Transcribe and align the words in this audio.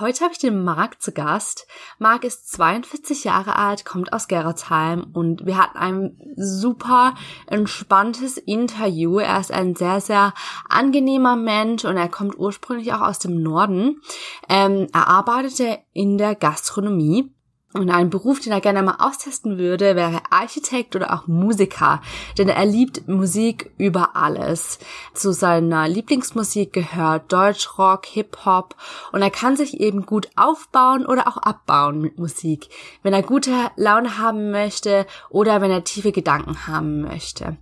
Heute 0.00 0.24
habe 0.24 0.32
ich 0.32 0.38
den 0.38 0.64
Marc 0.64 1.00
zu 1.00 1.12
Gast. 1.12 1.66
Marc 1.98 2.24
ist 2.24 2.50
42 2.52 3.24
Jahre 3.24 3.56
alt, 3.56 3.84
kommt 3.84 4.12
aus 4.12 4.28
Geroldsheim 4.28 5.06
und 5.12 5.46
wir 5.46 5.56
hatten 5.56 5.78
ein 5.78 6.34
super 6.36 7.14
entspanntes 7.46 8.36
Interview. 8.36 9.18
Er 9.18 9.40
ist 9.40 9.52
ein 9.52 9.74
sehr, 9.74 10.00
sehr 10.00 10.34
angenehmer 10.68 11.36
Mensch 11.36 11.84
und 11.84 11.96
er 11.96 12.08
kommt 12.08 12.38
ursprünglich 12.38 12.92
auch 12.92 13.02
aus 13.02 13.18
dem 13.18 13.42
Norden. 13.42 14.00
Ähm, 14.48 14.88
er 14.92 15.08
arbeitete 15.08 15.78
in 15.92 16.18
der 16.18 16.34
Gastronomie 16.34 17.35
und 17.80 17.90
ein 17.90 18.10
Beruf, 18.10 18.40
den 18.40 18.52
er 18.52 18.60
gerne 18.60 18.82
mal 18.82 18.96
austesten 18.98 19.58
würde, 19.58 19.96
wäre 19.96 20.20
Architekt 20.30 20.96
oder 20.96 21.14
auch 21.14 21.26
Musiker, 21.26 22.00
denn 22.38 22.48
er 22.48 22.66
liebt 22.66 23.08
Musik 23.08 23.70
über 23.78 24.16
alles. 24.16 24.78
Zu 25.14 25.32
seiner 25.32 25.88
Lieblingsmusik 25.88 26.72
gehört 26.72 27.32
Deutschrock, 27.32 28.06
Hip-Hop 28.06 28.74
und 29.12 29.22
er 29.22 29.30
kann 29.30 29.56
sich 29.56 29.80
eben 29.80 30.06
gut 30.06 30.28
aufbauen 30.36 31.06
oder 31.06 31.28
auch 31.28 31.36
abbauen 31.38 32.00
mit 32.00 32.18
Musik, 32.18 32.68
wenn 33.02 33.12
er 33.12 33.22
gute 33.22 33.52
Laune 33.76 34.18
haben 34.18 34.50
möchte 34.50 35.06
oder 35.30 35.60
wenn 35.60 35.70
er 35.70 35.84
tiefe 35.84 36.12
Gedanken 36.12 36.66
haben 36.66 37.02
möchte. 37.02 37.56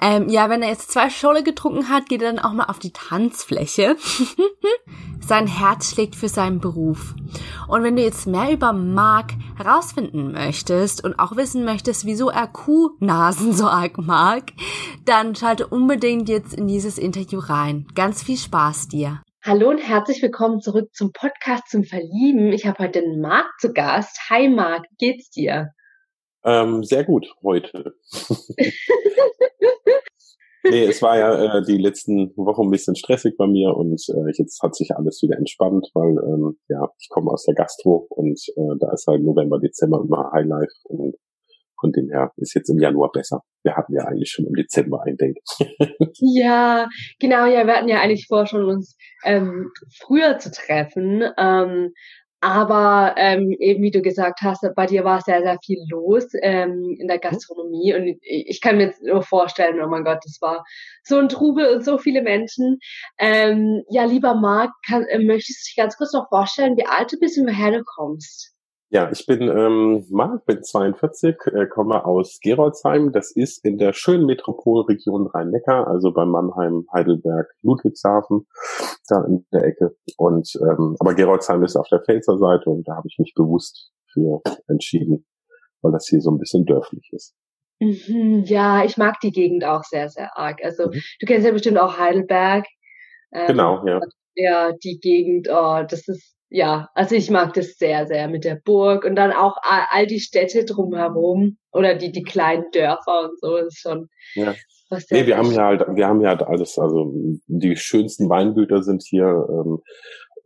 Ähm, 0.00 0.28
ja, 0.28 0.50
wenn 0.50 0.62
er 0.62 0.70
jetzt 0.70 0.92
zwei 0.92 1.10
Schole 1.10 1.42
getrunken 1.42 1.88
hat, 1.88 2.08
geht 2.08 2.22
er 2.22 2.32
dann 2.32 2.44
auch 2.44 2.52
mal 2.52 2.66
auf 2.66 2.78
die 2.78 2.92
Tanzfläche. 2.92 3.96
Sein 5.20 5.46
Herz 5.46 5.90
schlägt 5.90 6.16
für 6.16 6.28
seinen 6.28 6.60
Beruf. 6.60 7.14
Und 7.66 7.82
wenn 7.82 7.96
du 7.96 8.02
jetzt 8.02 8.26
mehr 8.26 8.52
über 8.52 8.74
Mark 8.74 9.32
herausfinden 9.58 10.32
möchtest 10.32 11.04
und 11.04 11.18
auch 11.18 11.36
wissen 11.36 11.64
möchtest, 11.64 12.04
wieso 12.04 12.30
er 12.30 12.46
Kuhnasen 12.46 13.52
so 13.52 13.66
arg 13.66 13.98
mag, 13.98 14.52
dann 15.04 15.34
schalte 15.34 15.66
unbedingt 15.66 16.28
jetzt 16.28 16.54
in 16.54 16.66
dieses 16.66 16.98
Interview 16.98 17.38
rein. 17.38 17.86
Ganz 17.94 18.22
viel 18.22 18.36
Spaß 18.36 18.88
dir. 18.88 19.22
Hallo 19.42 19.68
und 19.68 19.78
herzlich 19.78 20.22
willkommen 20.22 20.60
zurück 20.60 20.94
zum 20.94 21.12
Podcast 21.12 21.68
zum 21.68 21.84
Verlieben. 21.84 22.52
Ich 22.52 22.66
habe 22.66 22.84
heute 22.84 23.02
den 23.02 23.20
Marc 23.20 23.46
zu 23.60 23.72
Gast. 23.72 24.18
Hi 24.30 24.48
Marc, 24.48 24.86
geht's 24.98 25.30
dir? 25.30 25.70
Ähm, 26.44 26.82
sehr 26.82 27.04
gut 27.04 27.26
heute. 27.42 27.94
nee, 30.64 30.84
es 30.84 31.02
war 31.02 31.18
ja 31.18 31.58
äh, 31.58 31.62
die 31.62 31.78
letzten 31.78 32.32
Wochen 32.36 32.68
ein 32.68 32.70
bisschen 32.70 32.96
stressig 32.96 33.36
bei 33.36 33.46
mir 33.46 33.74
und 33.76 34.02
äh, 34.08 34.32
jetzt 34.36 34.62
hat 34.62 34.74
sich 34.74 34.90
alles 34.94 35.20
wieder 35.22 35.36
entspannt, 35.36 35.88
weil 35.94 36.16
ähm, 36.24 36.58
ja, 36.68 36.88
ich 36.98 37.08
komme 37.08 37.30
aus 37.30 37.44
der 37.44 37.54
Gastro 37.54 38.06
und 38.10 38.40
äh, 38.56 38.76
da 38.80 38.92
ist 38.92 39.06
halt 39.06 39.22
November, 39.22 39.58
Dezember 39.58 40.02
immer 40.04 40.30
Highlife 40.32 40.74
und 40.84 41.14
von 41.80 41.92
dem 41.92 42.08
her 42.08 42.32
ist 42.36 42.54
jetzt 42.54 42.70
im 42.70 42.78
Januar 42.78 43.10
besser. 43.12 43.42
Wir 43.62 43.76
hatten 43.76 43.94
ja 43.94 44.04
eigentlich 44.04 44.30
schon 44.30 44.46
im 44.46 44.54
Dezember 44.54 45.02
ein 45.04 45.16
Date. 45.16 45.38
ja, 46.20 46.88
genau, 47.20 47.46
ja, 47.46 47.66
wir 47.66 47.74
hatten 47.76 47.88
ja 47.88 48.00
eigentlich 48.00 48.26
vor, 48.26 48.46
schon 48.46 48.64
uns 48.64 48.96
ähm, 49.24 49.70
früher 50.00 50.38
zu 50.38 50.50
treffen. 50.50 51.22
Ähm, 51.36 51.92
aber 52.44 53.14
ähm, 53.16 53.52
eben 53.58 53.82
wie 53.82 53.90
du 53.90 54.02
gesagt 54.02 54.42
hast, 54.42 54.68
bei 54.76 54.84
dir 54.84 55.02
war 55.02 55.22
sehr, 55.22 55.40
sehr 55.42 55.58
viel 55.64 55.78
los 55.88 56.26
ähm, 56.42 56.94
in 56.98 57.08
der 57.08 57.18
Gastronomie. 57.18 57.94
Und 57.94 58.18
ich 58.20 58.60
kann 58.60 58.76
mir 58.76 58.88
jetzt 58.88 59.02
nur 59.02 59.22
vorstellen, 59.22 59.80
oh 59.82 59.88
mein 59.88 60.04
Gott, 60.04 60.18
das 60.22 60.42
war 60.42 60.62
so 61.04 61.18
ein 61.18 61.30
Trubel 61.30 61.74
und 61.74 61.82
so 61.82 61.96
viele 61.96 62.20
Menschen. 62.20 62.80
Ähm, 63.18 63.82
ja, 63.88 64.04
lieber 64.04 64.34
Marc, 64.34 64.72
kann, 64.86 65.04
äh, 65.06 65.20
möchtest 65.20 65.64
du 65.64 65.68
dich 65.70 65.76
ganz 65.76 65.96
kurz 65.96 66.12
noch 66.12 66.28
vorstellen, 66.28 66.76
wie 66.76 66.84
alt 66.86 67.10
du 67.14 67.18
bist 67.18 67.38
und 67.38 67.46
woher 67.46 67.70
du 67.70 67.82
kommst? 67.82 68.53
Ja, 68.94 69.10
ich 69.10 69.26
bin 69.26 69.42
ähm, 69.42 70.06
Marc, 70.08 70.46
bin 70.46 70.62
42, 70.62 71.34
äh, 71.46 71.66
komme 71.66 72.04
aus 72.04 72.38
Geroldsheim. 72.40 73.10
Das 73.10 73.32
ist 73.32 73.64
in 73.64 73.76
der 73.76 73.92
schönen 73.92 74.24
Metropolregion 74.24 75.26
Rhein-Neckar, 75.26 75.88
also 75.88 76.12
bei 76.12 76.24
Mannheim, 76.24 76.86
Heidelberg, 76.94 77.48
Ludwigshafen, 77.62 78.46
da 79.08 79.24
in 79.24 79.44
der 79.52 79.64
Ecke. 79.64 79.96
Und 80.16 80.48
ähm, 80.60 80.94
aber 81.00 81.14
Geroldsheim 81.14 81.64
ist 81.64 81.74
auf 81.74 81.88
der 81.88 82.02
Pfälzer 82.02 82.38
Seite 82.38 82.70
und 82.70 82.86
da 82.86 82.94
habe 82.94 83.08
ich 83.08 83.18
mich 83.18 83.34
bewusst 83.34 83.90
für 84.12 84.40
entschieden, 84.68 85.26
weil 85.82 85.90
das 85.90 86.06
hier 86.06 86.20
so 86.20 86.30
ein 86.30 86.38
bisschen 86.38 86.64
dörflich 86.64 87.10
ist. 87.10 87.34
Mhm, 87.80 88.44
ja, 88.46 88.84
ich 88.84 88.96
mag 88.96 89.18
die 89.24 89.32
Gegend 89.32 89.64
auch 89.64 89.82
sehr, 89.82 90.08
sehr 90.08 90.38
arg. 90.38 90.60
Also 90.62 90.86
mhm. 90.86 91.02
du 91.18 91.26
kennst 91.26 91.44
ja 91.44 91.52
bestimmt 91.52 91.78
auch 91.78 91.98
Heidelberg. 91.98 92.64
Ähm, 93.32 93.48
genau, 93.48 93.84
ja. 93.88 93.98
Ja, 94.36 94.72
die 94.72 95.00
Gegend, 95.00 95.48
oh, 95.50 95.82
das 95.82 96.06
ist 96.06 96.36
ja, 96.54 96.88
also 96.94 97.16
ich 97.16 97.32
mag 97.32 97.52
das 97.54 97.78
sehr, 97.78 98.06
sehr 98.06 98.28
mit 98.28 98.44
der 98.44 98.54
Burg 98.54 99.04
und 99.04 99.16
dann 99.16 99.32
auch 99.32 99.56
all 99.64 100.06
die 100.06 100.20
Städte 100.20 100.64
drumherum 100.64 101.56
oder 101.72 101.96
die, 101.96 102.12
die 102.12 102.22
kleinen 102.22 102.70
Dörfer 102.70 103.28
und 103.28 103.40
so 103.40 103.56
ist 103.56 103.80
schon. 103.80 104.08
Ja. 104.36 104.54
Was 104.88 105.10
nee, 105.10 105.26
wir 105.26 105.36
haben 105.36 105.50
ja 105.50 105.64
halt, 105.64 105.84
wir 105.96 106.06
haben 106.06 106.20
ja 106.20 106.28
halt 106.28 106.44
alles, 106.44 106.78
also 106.78 107.12
die 107.48 107.74
schönsten 107.74 108.28
Weingüter 108.28 108.84
sind 108.84 109.02
hier 109.02 109.26
ähm, 109.26 109.80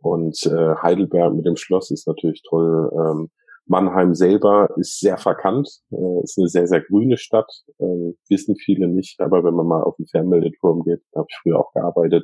und 0.01 0.35
äh, 0.47 0.75
Heidelberg 0.81 1.35
mit 1.35 1.45
dem 1.45 1.57
Schloss 1.57 1.91
ist 1.91 2.07
natürlich 2.07 2.41
toll. 2.49 2.89
Ähm, 2.91 3.29
Mannheim 3.67 4.15
selber 4.15 4.69
ist 4.77 4.99
sehr 4.99 5.19
verkannt, 5.19 5.69
äh, 5.91 6.23
ist 6.23 6.39
eine 6.39 6.47
sehr, 6.47 6.65
sehr 6.65 6.81
grüne 6.81 7.17
Stadt, 7.17 7.51
äh, 7.77 8.13
wissen 8.29 8.55
viele 8.55 8.87
nicht, 8.87 9.21
aber 9.21 9.43
wenn 9.43 9.53
man 9.53 9.67
mal 9.67 9.83
auf 9.83 9.95
den 9.97 10.07
Fernmeldeturm 10.07 10.81
geht, 10.81 11.01
da 11.11 11.19
habe 11.19 11.27
ich 11.29 11.37
früher 11.43 11.59
auch 11.59 11.71
gearbeitet, 11.73 12.23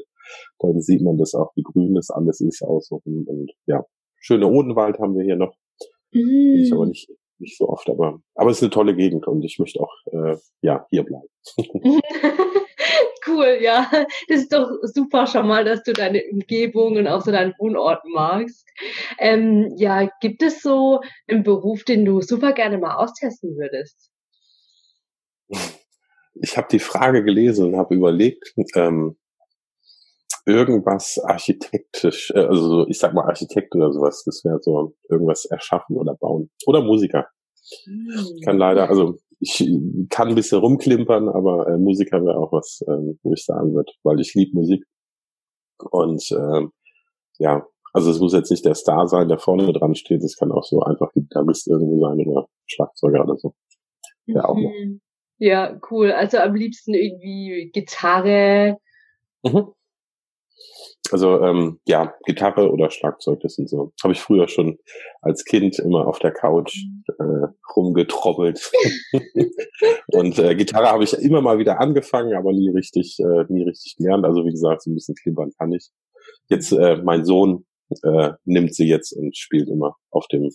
dann 0.59 0.81
sieht 0.81 1.02
man 1.02 1.18
das 1.18 1.34
auch, 1.34 1.52
wie 1.56 1.63
grün 1.63 1.96
das 1.96 2.09
alles 2.09 2.41
ist 2.41 2.62
außenrum. 2.62 3.25
Und 3.28 3.52
ja, 3.66 3.84
schöne 4.18 4.47
Odenwald 4.47 5.00
haben 5.00 5.16
wir 5.16 5.24
hier 5.24 5.36
noch. 5.36 5.56
Mhm. 6.12 6.62
Ich 6.63 6.74
aber 6.74 6.86
nicht, 6.86 7.09
nicht 7.40 7.58
so 7.58 7.68
oft, 7.68 7.90
aber, 7.90 8.19
aber 8.36 8.50
es 8.50 8.58
ist 8.58 8.63
eine 8.63 8.72
tolle 8.72 8.96
Gegend 8.96 9.28
und 9.28 9.44
ich 9.44 9.59
möchte 9.59 9.80
auch 9.80 9.94
äh, 10.12 10.38
ja 10.62 10.86
hier 10.90 11.03
bleiben. 11.03 11.28
cool, 13.28 13.58
ja. 13.62 13.90
Das 14.28 14.41
ist 14.41 14.53
doch 14.53 14.69
super 14.84 15.28
schon 15.28 15.47
mal, 15.47 15.63
dass 15.66 15.84
du 15.84 15.94
deine 15.94 16.24
Umgebung 16.31 16.97
und 16.97 17.07
auch 17.07 17.22
so 17.22 17.31
deinen 17.31 17.53
Wohnort 17.59 18.03
magst. 18.06 18.66
Ähm, 19.19 19.74
ja, 19.78 20.09
gibt 20.22 20.42
es 20.42 20.62
so 20.62 21.02
einen 21.28 21.44
Beruf, 21.44 21.84
den 21.84 22.06
du 22.06 22.22
super 22.22 22.53
gerne 22.53 22.78
mal 22.78 22.96
austesten 22.96 23.56
würdest? 23.57 24.12
Ich 26.36 26.57
habe 26.57 26.68
die 26.72 26.80
Frage 26.80 27.24
gelesen 27.24 27.68
und 27.68 27.78
habe 27.78 27.96
überlegt, 27.96 28.53
ähm, 28.75 29.18
irgendwas 30.45 31.19
architektisch, 31.23 32.31
äh, 32.35 32.39
also 32.39 32.88
ich 32.88 33.00
sag 33.00 33.13
mal 33.13 33.25
Architekt 33.25 33.75
oder 33.75 33.91
sowas, 33.91 34.23
das 34.25 34.44
wäre 34.44 34.59
so 34.61 34.95
irgendwas 35.09 35.45
erschaffen 35.45 35.97
oder 35.97 36.16
bauen. 36.16 36.50
Oder 36.66 36.81
Musiker. 36.81 37.28
Ich 37.56 38.41
kann 38.44 38.57
leider, 38.57 38.89
also 38.89 39.17
ich 39.39 39.67
kann 40.09 40.29
ein 40.29 40.35
bisschen 40.35 40.59
rumklimpern, 40.59 41.29
aber 41.29 41.67
äh, 41.67 41.78
Musiker 41.78 42.23
wäre 42.23 42.38
auch 42.38 42.51
was, 42.51 42.81
äh, 42.88 43.16
wo 43.23 43.33
ich 43.33 43.44
sagen 43.44 43.73
würde, 43.73 43.91
weil 44.03 44.19
ich 44.19 44.33
liebe 44.35 44.56
Musik. 44.56 44.85
Und 45.91 46.23
äh, 46.31 46.67
ja, 47.39 47.66
also 47.91 48.12
es 48.12 48.19
muss 48.19 48.33
jetzt 48.33 48.51
nicht 48.51 48.66
der 48.66 48.75
Star 48.75 49.07
sein, 49.07 49.27
der 49.27 49.39
vorne 49.39 49.72
dran 49.73 49.95
steht, 49.95 50.23
es 50.23 50.38
kann 50.38 50.51
auch 50.51 50.63
so 50.63 50.81
einfach 50.81 51.12
Gitarrist 51.13 51.67
irgendwo 51.67 52.00
sein 52.01 52.19
oder 52.25 52.47
Schlagzeuger 52.67 53.23
oder 53.23 53.38
so. 53.38 53.56
Ja, 54.25 54.45
auch 54.45 54.56
noch. 54.56 54.72
Mhm. 54.72 55.01
Ja, 55.38 55.79
cool. 55.89 56.12
Also 56.12 56.38
am 56.38 56.56
liebsten 56.56 56.94
irgendwie 56.94 57.69
Gitarre. 57.73 58.77
Mhm. 59.44 59.73
Also 61.11 61.41
ähm, 61.41 61.79
ja, 61.85 62.13
Gitarre 62.25 62.71
oder 62.71 62.89
Schlagzeug, 62.89 63.39
das 63.41 63.55
sind 63.55 63.69
so. 63.69 63.93
Habe 64.03 64.13
ich 64.13 64.19
früher 64.19 64.47
schon 64.47 64.79
als 65.21 65.45
Kind 65.45 65.77
immer 65.79 66.07
auf 66.07 66.19
der 66.19 66.31
Couch 66.31 66.75
äh, 67.19 67.47
rumgetrommelt. 67.75 68.71
und 70.07 70.39
äh, 70.39 70.56
Gitarre 70.56 70.91
habe 70.91 71.03
ich 71.03 71.13
immer 71.13 71.41
mal 71.41 71.59
wieder 71.59 71.80
angefangen, 71.80 72.33
aber 72.33 72.51
nie 72.53 72.69
richtig, 72.69 73.19
äh, 73.19 73.45
nie 73.50 73.63
richtig 73.63 73.97
gelernt. 73.97 74.25
Also 74.25 74.45
wie 74.45 74.51
gesagt, 74.51 74.83
so 74.83 74.89
ein 74.89 74.95
bisschen 74.95 75.15
klimpern 75.15 75.51
kann 75.57 75.71
ich. 75.74 75.89
Jetzt 76.50 76.71
äh, 76.71 76.97
mein 76.97 77.24
Sohn 77.24 77.65
äh, 78.03 78.31
nimmt 78.45 78.74
sie 78.74 78.88
jetzt 78.88 79.13
und 79.13 79.38
spielt 79.38 79.69
immer 79.69 79.95
auf 80.09 80.27
dem 80.27 80.50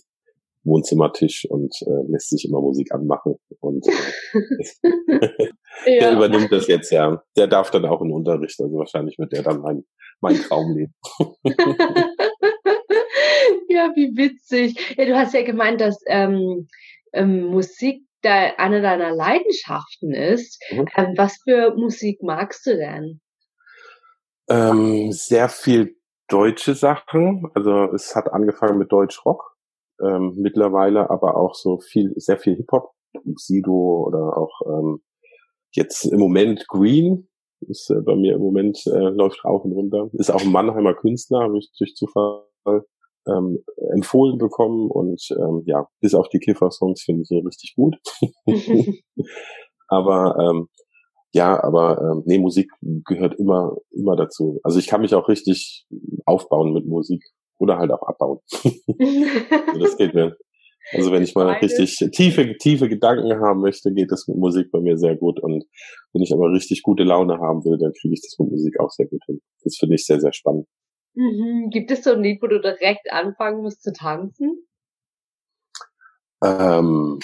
Wohnzimmertisch 0.63 1.45
und 1.49 1.73
äh, 1.81 2.11
lässt 2.11 2.29
sich 2.29 2.45
immer 2.45 2.61
Musik 2.61 2.93
anmachen. 2.93 3.35
Und 3.59 3.85
äh, 3.87 5.29
der 5.99 6.13
übernimmt 6.13 6.51
das 6.51 6.67
jetzt, 6.67 6.91
ja. 6.91 7.23
Der 7.35 7.47
darf 7.47 7.71
dann 7.71 7.85
auch 7.85 8.01
in 8.01 8.11
Unterricht, 8.11 8.59
also 8.59 8.77
wahrscheinlich 8.77 9.17
wird 9.17 9.31
der 9.31 9.43
dann 9.43 9.61
mein, 9.61 9.83
mein 10.19 10.35
Traum 10.35 10.75
leben. 10.75 10.93
ja, 13.69 13.91
wie 13.95 14.15
witzig. 14.15 14.95
Ja, 14.97 15.05
du 15.05 15.17
hast 15.17 15.33
ja 15.33 15.43
gemeint, 15.43 15.81
dass 15.81 15.99
ähm, 16.07 16.67
ähm, 17.13 17.45
Musik 17.45 18.03
da 18.21 18.53
eine 18.57 18.81
deiner 18.81 19.15
Leidenschaften 19.15 20.13
ist. 20.13 20.61
Mhm. 20.71 20.85
Ähm, 20.95 21.13
was 21.17 21.39
für 21.43 21.73
Musik 21.75 22.21
magst 22.21 22.65
du 22.65 22.77
denn? 22.77 23.19
Ähm, 24.49 25.11
sehr 25.11 25.49
viel 25.49 25.95
deutsche 26.27 26.75
Sachen. 26.75 27.49
Also 27.53 27.91
es 27.93 28.15
hat 28.15 28.31
angefangen 28.31 28.77
mit 28.77 28.91
Deutschrock 28.91 29.50
ähm, 30.03 30.33
mittlerweile 30.37 31.09
aber 31.09 31.37
auch 31.37 31.55
so 31.55 31.79
viel, 31.79 32.13
sehr 32.15 32.37
viel 32.37 32.55
Hip-Hop, 32.55 32.91
Sido 33.35 34.05
oder 34.07 34.37
auch 34.37 34.61
ähm, 34.67 35.01
jetzt 35.73 36.05
im 36.05 36.19
Moment 36.19 36.67
Green, 36.67 37.27
ist 37.67 37.89
äh, 37.89 38.01
bei 38.01 38.15
mir 38.15 38.35
im 38.35 38.41
Moment, 38.41 38.81
äh, 38.87 39.09
läuft 39.09 39.43
rauf 39.45 39.63
und 39.63 39.73
runter. 39.73 40.09
Ist 40.13 40.31
auch 40.31 40.41
ein 40.41 40.51
Mannheimer 40.51 40.93
Künstler, 40.93 41.41
habe 41.41 41.57
ich 41.57 41.71
durch 41.77 41.95
Zufall 41.95 42.43
ähm, 43.27 43.63
empfohlen 43.93 44.37
bekommen 44.37 44.89
und 44.89 45.21
ähm, 45.31 45.63
ja, 45.65 45.87
bis 45.99 46.15
auf 46.15 46.29
die 46.29 46.39
Kiffer-Songs 46.39 47.03
finde 47.03 47.21
ich 47.21 47.27
sie 47.27 47.39
richtig 47.39 47.75
gut. 47.75 47.97
aber 49.87 50.37
ähm, 50.39 50.67
ja, 51.33 51.63
aber 51.63 52.01
ähm, 52.01 52.23
nee, 52.25 52.39
Musik 52.39 52.71
gehört 52.81 53.39
immer 53.39 53.77
immer 53.91 54.15
dazu. 54.15 54.59
Also 54.63 54.79
ich 54.79 54.87
kann 54.87 55.01
mich 55.01 55.13
auch 55.13 55.29
richtig 55.29 55.85
aufbauen 56.25 56.73
mit 56.73 56.85
Musik 56.85 57.23
oder 57.61 57.77
halt 57.77 57.91
auch 57.91 58.01
abbauen. 58.01 58.39
also 58.53 59.79
das 59.79 59.97
geht 59.97 60.13
mir. 60.13 60.35
Also 60.93 61.11
wenn 61.11 61.21
ich 61.21 61.35
mal 61.35 61.47
richtig 61.53 61.95
tiefe 62.11 62.57
tiefe 62.57 62.89
Gedanken 62.89 63.39
haben 63.39 63.61
möchte, 63.61 63.93
geht 63.93 64.11
das 64.11 64.27
mit 64.27 64.37
Musik 64.37 64.71
bei 64.71 64.79
mir 64.79 64.97
sehr 64.97 65.15
gut 65.15 65.39
und 65.39 65.63
wenn 66.11 66.23
ich 66.23 66.33
aber 66.33 66.51
richtig 66.51 66.81
gute 66.81 67.03
Laune 67.03 67.37
haben 67.37 67.63
will, 67.63 67.77
dann 67.77 67.93
kriege 67.93 68.15
ich 68.15 68.21
das 68.21 68.35
mit 68.39 68.49
Musik 68.49 68.79
auch 68.79 68.89
sehr 68.89 69.05
gut 69.05 69.21
hin. 69.27 69.41
Das 69.63 69.77
finde 69.77 69.95
ich 69.95 70.05
sehr 70.05 70.19
sehr 70.19 70.33
spannend. 70.33 70.67
Mhm. 71.13 71.69
Gibt 71.69 71.91
es 71.91 72.03
so 72.03 72.11
ein 72.11 72.23
Lied, 72.23 72.41
wo 72.41 72.47
du 72.47 72.59
direkt 72.59 73.11
anfangen 73.11 73.61
musst 73.61 73.83
zu 73.83 73.93
tanzen? 73.93 74.65
Ähm, 76.43 77.19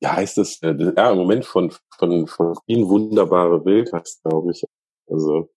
ja, 0.00 0.16
heißt 0.16 0.38
das, 0.38 0.60
äh, 0.62 0.74
ja, 0.96 1.12
im 1.12 1.18
Moment 1.18 1.44
von, 1.44 1.72
von, 1.96 2.26
von 2.26 2.54
Queen 2.66 2.88
Wunderbare 2.88 3.64
Welt 3.64 3.92
heißt 3.92 4.24
glaube 4.24 4.50
ich. 4.50 4.64
Also, 5.08 5.48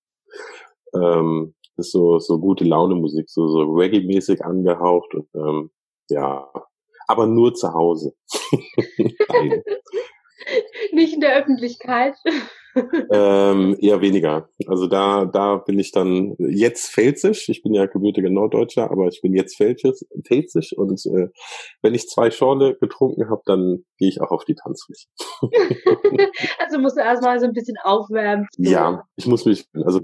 ähm, 0.93 1.55
ist 1.79 1.91
so, 1.91 2.19
so 2.19 2.39
gute 2.39 2.63
Laune 2.63 2.95
Musik, 2.95 3.29
so, 3.29 3.47
so 3.47 3.61
Reggae-mäßig 3.61 4.43
angehaucht 4.43 5.13
und, 5.15 5.27
ähm, 5.35 5.71
ja, 6.09 6.47
aber 7.07 7.25
nur 7.25 7.53
zu 7.53 7.73
Hause. 7.73 8.13
Nicht 10.91 11.13
in 11.13 11.21
der 11.21 11.37
Öffentlichkeit 11.37 12.15
ähm, 13.11 13.77
eher 13.79 14.01
weniger. 14.01 14.49
Also 14.67 14.87
da, 14.87 15.25
da 15.25 15.57
bin 15.57 15.79
ich 15.79 15.91
dann 15.91 16.35
jetzt 16.37 16.91
pfälzisch. 16.91 17.49
Ich 17.49 17.63
bin 17.63 17.73
ja 17.73 17.85
gebürtiger 17.85 18.29
Norddeutscher, 18.29 18.89
aber 18.91 19.07
ich 19.07 19.21
bin 19.21 19.33
jetzt 19.33 19.57
pfälzisch 19.57 20.73
und 20.73 21.05
äh, 21.05 21.29
wenn 21.81 21.93
ich 21.93 22.07
zwei 22.07 22.31
Schorle 22.31 22.75
getrunken 22.75 23.29
habe, 23.29 23.41
dann 23.45 23.85
gehe 23.97 24.09
ich 24.09 24.21
auch 24.21 24.31
auf 24.31 24.45
die 24.45 24.55
Tanzfläche. 24.55 25.07
also 26.59 26.79
musst 26.79 26.97
du 26.97 27.01
erstmal 27.01 27.39
so 27.39 27.45
ein 27.45 27.53
bisschen 27.53 27.77
aufwärmen. 27.83 28.47
Ja, 28.57 29.03
ich 29.15 29.27
muss 29.27 29.45
mich, 29.45 29.65
also 29.73 30.01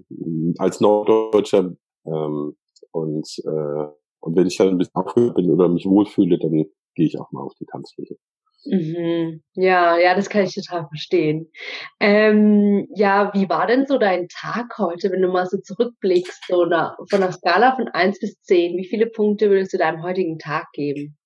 als 0.57 0.81
Norddeutscher 0.81 1.75
ähm, 2.05 2.55
und 2.91 3.27
äh, 3.45 3.87
und 4.25 4.35
wenn 4.35 4.47
ich 4.47 4.57
dann 4.57 4.69
ein 4.69 4.77
bisschen 4.79 4.95
aufgehört 4.95 5.35
bin 5.35 5.51
oder 5.51 5.69
mich 5.69 5.85
wohlfühle, 5.85 6.39
dann 6.39 6.51
gehe 6.95 7.05
ich 7.05 7.19
auch 7.19 7.31
mal 7.31 7.43
auf 7.43 7.53
die 7.59 7.67
Tanzfläche. 7.67 8.17
Mhm. 8.65 9.43
Ja, 9.53 9.97
ja, 9.97 10.15
das 10.15 10.29
kann 10.29 10.43
ich 10.43 10.55
total 10.55 10.87
verstehen. 10.87 11.51
Ähm, 11.99 12.87
ja, 12.95 13.31
wie 13.33 13.47
war 13.49 13.67
denn 13.67 13.85
so 13.85 13.97
dein 13.97 14.27
Tag 14.27 14.77
heute, 14.77 15.11
wenn 15.11 15.21
du 15.21 15.27
mal 15.27 15.45
so 15.45 15.57
zurückblickst, 15.57 16.45
so 16.47 16.65
nach, 16.65 16.95
von 17.09 17.21
einer 17.21 17.31
Skala 17.31 17.75
von 17.75 17.87
eins 17.89 18.19
bis 18.19 18.41
zehn? 18.41 18.77
Wie 18.77 18.87
viele 18.87 19.07
Punkte 19.07 19.49
würdest 19.49 19.73
du 19.73 19.77
deinem 19.77 20.03
heutigen 20.03 20.39
Tag 20.39 20.71
geben? 20.73 21.17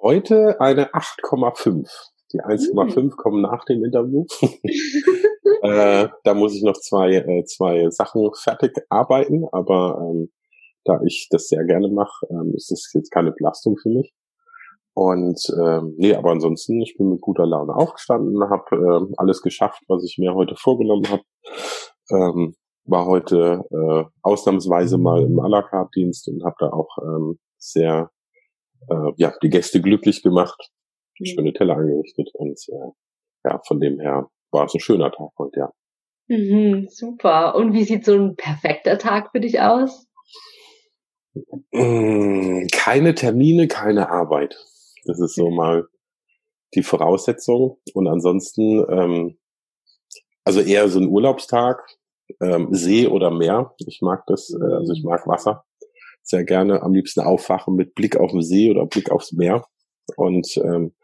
Heute 0.00 0.60
eine 0.60 0.92
8,5. 0.92 1.88
Die 2.32 2.40
1,5 2.40 3.00
mhm. 3.00 3.10
kommen 3.10 3.42
nach 3.42 3.64
dem 3.64 3.84
Interview. 3.84 4.26
äh, 5.62 6.08
da 6.24 6.34
muss 6.34 6.54
ich 6.54 6.62
noch 6.62 6.78
zwei, 6.78 7.14
äh, 7.14 7.44
zwei 7.44 7.88
Sachen 7.90 8.30
fertig 8.34 8.72
arbeiten, 8.88 9.46
aber 9.52 9.98
ähm, 10.00 10.30
da 10.84 11.00
ich 11.04 11.28
das 11.30 11.48
sehr 11.48 11.64
gerne 11.64 11.88
mache, 11.88 12.26
ähm, 12.30 12.52
ist 12.54 12.70
das 12.70 12.90
jetzt 12.94 13.10
keine 13.10 13.32
Belastung 13.32 13.76
für 13.76 13.90
mich. 13.90 14.12
Und 14.98 15.40
ähm, 15.56 15.94
nee, 15.96 16.12
aber 16.12 16.32
ansonsten, 16.32 16.80
ich 16.80 16.96
bin 16.96 17.10
mit 17.10 17.20
guter 17.20 17.46
Laune 17.46 17.72
aufgestanden, 17.72 18.42
habe 18.50 18.74
äh, 18.74 19.14
alles 19.16 19.42
geschafft, 19.42 19.80
was 19.86 20.02
ich 20.02 20.18
mir 20.18 20.34
heute 20.34 20.56
vorgenommen 20.56 21.08
habe. 21.08 21.22
Ähm, 22.10 22.56
war 22.84 23.06
heute 23.06 23.62
äh, 23.70 24.04
ausnahmsweise 24.22 24.98
mal 24.98 25.22
im 25.22 25.38
à 25.38 25.48
la 25.48 25.62
carte 25.62 25.90
Dienst 25.94 26.26
und 26.26 26.42
habe 26.44 26.56
da 26.58 26.70
auch 26.70 26.88
ähm, 27.00 27.38
sehr 27.58 28.10
äh, 28.90 29.12
ja 29.18 29.32
die 29.40 29.50
Gäste 29.50 29.80
glücklich 29.80 30.24
gemacht, 30.24 30.68
mhm. 31.20 31.26
schöne 31.26 31.52
Teller 31.52 31.76
angerichtet 31.76 32.30
und 32.32 32.58
äh, 32.68 32.90
ja 33.48 33.60
von 33.68 33.78
dem 33.78 34.00
her 34.00 34.26
war 34.50 34.64
es 34.64 34.74
ein 34.74 34.80
schöner 34.80 35.12
Tag 35.12 35.30
heute 35.38 35.60
ja. 35.60 35.72
Mhm, 36.26 36.88
super. 36.90 37.54
Und 37.54 37.72
wie 37.72 37.84
sieht 37.84 38.04
so 38.04 38.14
ein 38.14 38.34
perfekter 38.34 38.98
Tag 38.98 39.30
für 39.30 39.38
dich 39.38 39.60
aus? 39.60 40.08
Mm, 41.70 42.66
keine 42.72 43.14
Termine, 43.14 43.68
keine 43.68 44.10
Arbeit. 44.10 44.56
Das 45.08 45.20
ist 45.20 45.34
so 45.34 45.50
mal 45.50 45.88
die 46.74 46.82
Voraussetzung. 46.82 47.78
Und 47.94 48.06
ansonsten, 48.06 48.84
ähm, 48.90 49.38
also 50.44 50.60
eher 50.60 50.88
so 50.88 51.00
ein 51.00 51.08
Urlaubstag, 51.08 51.82
ähm, 52.40 52.68
See 52.72 53.06
oder 53.06 53.30
Meer. 53.30 53.74
Ich 53.86 54.00
mag 54.02 54.24
das, 54.26 54.50
äh, 54.50 54.74
also 54.74 54.92
ich 54.92 55.02
mag 55.02 55.26
Wasser 55.26 55.64
sehr 56.28 56.44
gerne. 56.44 56.82
Am 56.82 56.92
liebsten 56.92 57.20
aufwachen 57.20 57.74
mit 57.74 57.94
Blick 57.94 58.16
auf 58.16 58.32
den 58.32 58.42
See 58.42 58.70
oder 58.70 58.86
Blick 58.86 59.10
aufs 59.10 59.32
Meer. 59.32 59.64
Und 60.16 60.56
ähm, 60.58 60.94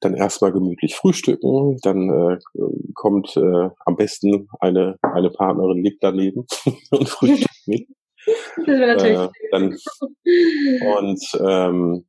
dann 0.00 0.14
erstmal 0.14 0.52
gemütlich 0.52 0.94
frühstücken, 0.94 1.76
dann 1.82 2.08
äh, 2.08 2.38
kommt 2.94 3.36
äh, 3.36 3.70
am 3.84 3.96
besten 3.96 4.48
eine, 4.60 4.96
eine 5.02 5.30
Partnerin 5.30 5.82
liegt 5.82 6.04
daneben 6.04 6.46
und 6.90 7.08
frühstückt 7.08 7.66
mit. 7.66 7.88
Das 8.58 8.66
wäre 8.66 8.94
natürlich 8.94 9.18
äh, 9.18 9.28
dann, 9.50 9.76
und 10.98 11.20
ähm, 11.40 12.06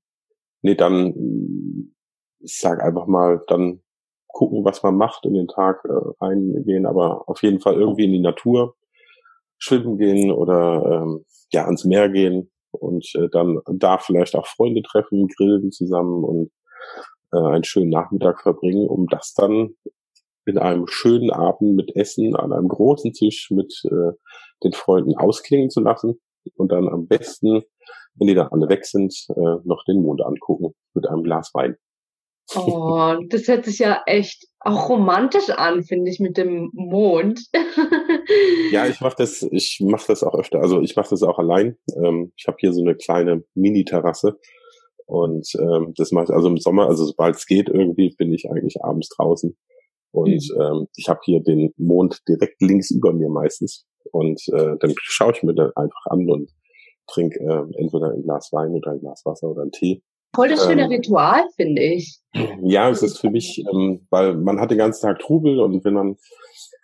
nee, 0.61 0.75
dann, 0.75 1.93
ich 2.39 2.57
sag 2.59 2.81
einfach 2.81 3.07
mal, 3.07 3.41
dann 3.47 3.81
gucken, 4.27 4.63
was 4.63 4.83
man 4.83 4.95
macht 4.95 5.25
in 5.25 5.33
den 5.33 5.47
Tag 5.47 5.83
äh, 5.85 6.23
reingehen, 6.23 6.85
aber 6.85 7.27
auf 7.27 7.41
jeden 7.43 7.59
Fall 7.59 7.75
irgendwie 7.75 8.05
in 8.05 8.11
die 8.11 8.21
Natur 8.21 8.75
schwimmen 9.57 9.97
gehen 9.97 10.31
oder 10.31 11.03
ähm, 11.03 11.25
ja 11.51 11.65
ans 11.65 11.83
Meer 11.83 12.09
gehen 12.09 12.51
und 12.71 13.05
äh, 13.15 13.27
dann 13.31 13.59
da 13.65 13.97
vielleicht 13.97 14.35
auch 14.35 14.47
Freunde 14.47 14.81
treffen, 14.81 15.27
grillen 15.27 15.71
zusammen 15.71 16.23
und 16.23 16.51
äh, 17.33 17.37
einen 17.37 17.63
schönen 17.63 17.89
Nachmittag 17.89 18.41
verbringen, 18.41 18.87
um 18.87 19.07
das 19.07 19.33
dann 19.33 19.75
in 20.45 20.57
einem 20.57 20.87
schönen 20.87 21.31
Abend 21.31 21.75
mit 21.75 21.95
Essen 21.95 22.35
an 22.35 22.53
einem 22.53 22.69
großen 22.69 23.13
Tisch 23.13 23.51
mit 23.51 23.73
äh, 23.85 24.13
den 24.63 24.73
Freunden 24.73 25.15
ausklingen 25.15 25.69
zu 25.69 25.81
lassen 25.81 26.19
und 26.55 26.71
dann 26.71 26.87
am 26.87 27.07
besten 27.07 27.63
wenn 28.19 28.27
die 28.27 28.35
dann 28.35 28.49
alle 28.51 28.69
weg 28.69 28.85
sind, 28.85 29.13
äh, 29.29 29.57
noch 29.63 29.83
den 29.87 30.01
Mond 30.01 30.21
angucken 30.21 30.73
mit 30.93 31.07
einem 31.07 31.23
Glas 31.23 31.51
Wein. 31.53 31.75
Oh, 32.55 33.15
das 33.29 33.47
hört 33.47 33.65
sich 33.65 33.77
ja 33.79 34.01
echt 34.07 34.47
auch 34.59 34.89
romantisch 34.89 35.49
an, 35.51 35.83
finde 35.83 36.09
ich, 36.09 36.19
mit 36.19 36.35
dem 36.35 36.71
Mond. 36.73 37.41
ja, 38.71 38.87
ich 38.87 39.01
mache 39.01 39.15
das, 39.19 39.47
ich 39.51 39.79
mache 39.85 40.07
das 40.07 40.23
auch 40.23 40.33
öfter. 40.33 40.59
Also 40.59 40.81
ich 40.81 40.95
mache 40.95 41.09
das 41.11 41.21
auch 41.21 41.37
allein. 41.37 41.77
Ähm, 41.95 42.33
ich 42.35 42.47
habe 42.47 42.57
hier 42.59 42.73
so 42.73 42.81
eine 42.81 42.95
kleine 42.95 43.43
Mini-Terrasse 43.53 44.39
und 45.09 45.47
ähm, 45.59 45.93
das 45.95 46.11
mache 46.11 46.25
ich 46.25 46.29
also 46.29 46.49
im 46.49 46.57
Sommer, 46.57 46.87
also 46.87 47.05
sobald 47.05 47.35
es 47.35 47.47
geht, 47.47 47.67
irgendwie 47.67 48.13
bin 48.15 48.31
ich 48.31 48.49
eigentlich 48.49 48.83
abends 48.83 49.09
draußen. 49.09 49.57
Und 50.11 50.27
mhm. 50.27 50.61
ähm, 50.61 50.87
ich 50.95 51.09
habe 51.09 51.19
hier 51.23 51.41
den 51.41 51.73
Mond 51.77 52.19
direkt 52.27 52.61
links 52.61 52.91
über 52.91 53.11
mir 53.11 53.29
meistens. 53.29 53.87
Und 54.11 54.39
äh, 54.53 54.75
dann 54.79 54.93
schaue 54.97 55.33
ich 55.33 55.41
mir 55.41 55.55
dann 55.55 55.71
einfach 55.75 56.05
an 56.05 56.29
und 56.29 56.51
trinke 57.11 57.39
äh, 57.39 57.81
entweder 57.81 58.11
ein 58.11 58.23
Glas 58.23 58.51
Wein 58.51 58.73
oder 58.73 58.91
ein 58.91 58.99
Glas 58.99 59.25
Wasser 59.25 59.49
oder 59.49 59.63
einen 59.63 59.71
Tee. 59.71 60.03
Voll 60.35 60.49
das 60.49 60.65
schöne 60.65 60.83
ähm, 60.83 60.89
Ritual, 60.89 61.43
finde 61.55 61.81
ich. 61.81 62.19
Ja, 62.61 62.89
es 62.89 63.01
ist 63.01 63.17
für 63.17 63.31
mich, 63.31 63.63
ähm, 63.73 64.05
weil 64.11 64.35
man 64.35 64.59
hat 64.59 64.69
den 64.69 64.77
ganzen 64.77 65.07
Tag 65.07 65.19
Trubel 65.19 65.59
und 65.59 65.83
wenn 65.83 65.93
man 65.95 66.17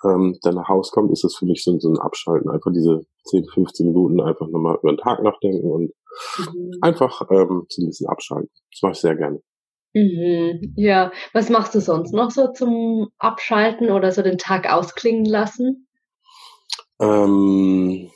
ähm, 0.04 0.38
dann 0.42 0.56
nach 0.56 0.68
Hause 0.68 0.92
kommt, 0.92 1.12
ist 1.12 1.24
es 1.24 1.36
für 1.36 1.46
mich 1.46 1.64
so, 1.64 1.78
so 1.80 1.90
ein 1.90 2.00
Abschalten. 2.00 2.50
Einfach 2.50 2.72
diese 2.74 3.02
10, 3.26 3.46
15 3.54 3.88
Minuten 3.88 4.20
einfach 4.22 4.48
nochmal 4.48 4.78
über 4.82 4.92
den 4.92 4.98
Tag 4.98 5.22
nachdenken 5.22 5.70
und 5.70 5.92
mhm. 6.40 6.72
einfach 6.82 7.22
ähm, 7.30 7.66
so 7.70 7.84
ein 7.84 7.88
bisschen 7.88 8.08
abschalten. 8.08 8.50
Das 8.72 8.82
mache 8.82 8.94
ich 8.94 9.00
sehr 9.00 9.16
gerne. 9.16 9.42
Mhm. 9.94 10.74
Ja, 10.76 11.12
was 11.34 11.50
machst 11.50 11.76
du 11.76 11.80
sonst 11.80 12.14
noch 12.14 12.32
so 12.32 12.52
zum 12.52 13.10
Abschalten 13.18 13.92
oder 13.92 14.12
so 14.12 14.22
den 14.24 14.38
Tag 14.38 14.72
ausklingen 14.72 15.26
lassen? 15.26 15.88
Ähm, 17.00 18.10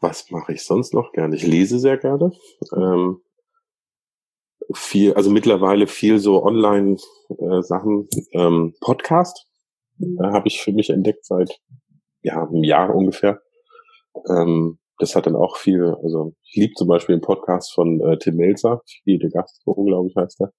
was 0.00 0.30
mache 0.30 0.52
ich 0.52 0.64
sonst 0.64 0.94
noch 0.94 1.12
gerne? 1.12 1.36
Ich 1.36 1.46
lese 1.46 1.78
sehr 1.78 1.98
gerne. 1.98 2.32
Ähm, 2.74 3.20
viel, 4.74 5.14
also 5.14 5.30
mittlerweile 5.30 5.86
viel 5.86 6.18
so 6.18 6.42
Online-Sachen. 6.42 8.08
Äh, 8.32 8.38
ähm, 8.38 8.74
Podcast 8.80 9.46
äh, 10.00 10.22
habe 10.22 10.48
ich 10.48 10.60
für 10.60 10.72
mich 10.72 10.90
entdeckt 10.90 11.24
seit 11.24 11.60
ja, 12.22 12.42
einem 12.42 12.64
Jahr 12.64 12.94
ungefähr. 12.94 13.40
Ähm, 14.28 14.78
das 14.98 15.14
hat 15.14 15.26
dann 15.26 15.36
auch 15.36 15.56
viel, 15.56 15.94
also 16.02 16.34
ich 16.42 16.56
liebe 16.56 16.74
zum 16.74 16.88
Beispiel 16.88 17.16
den 17.16 17.22
Podcast 17.22 17.72
von 17.74 18.00
äh, 18.00 18.18
Tim 18.18 18.36
Melzer, 18.36 18.82
viele 19.04 19.28
Gastro, 19.28 19.74
glaube 19.84 20.08
ich, 20.08 20.16
heißt 20.16 20.40
er. 20.40 20.52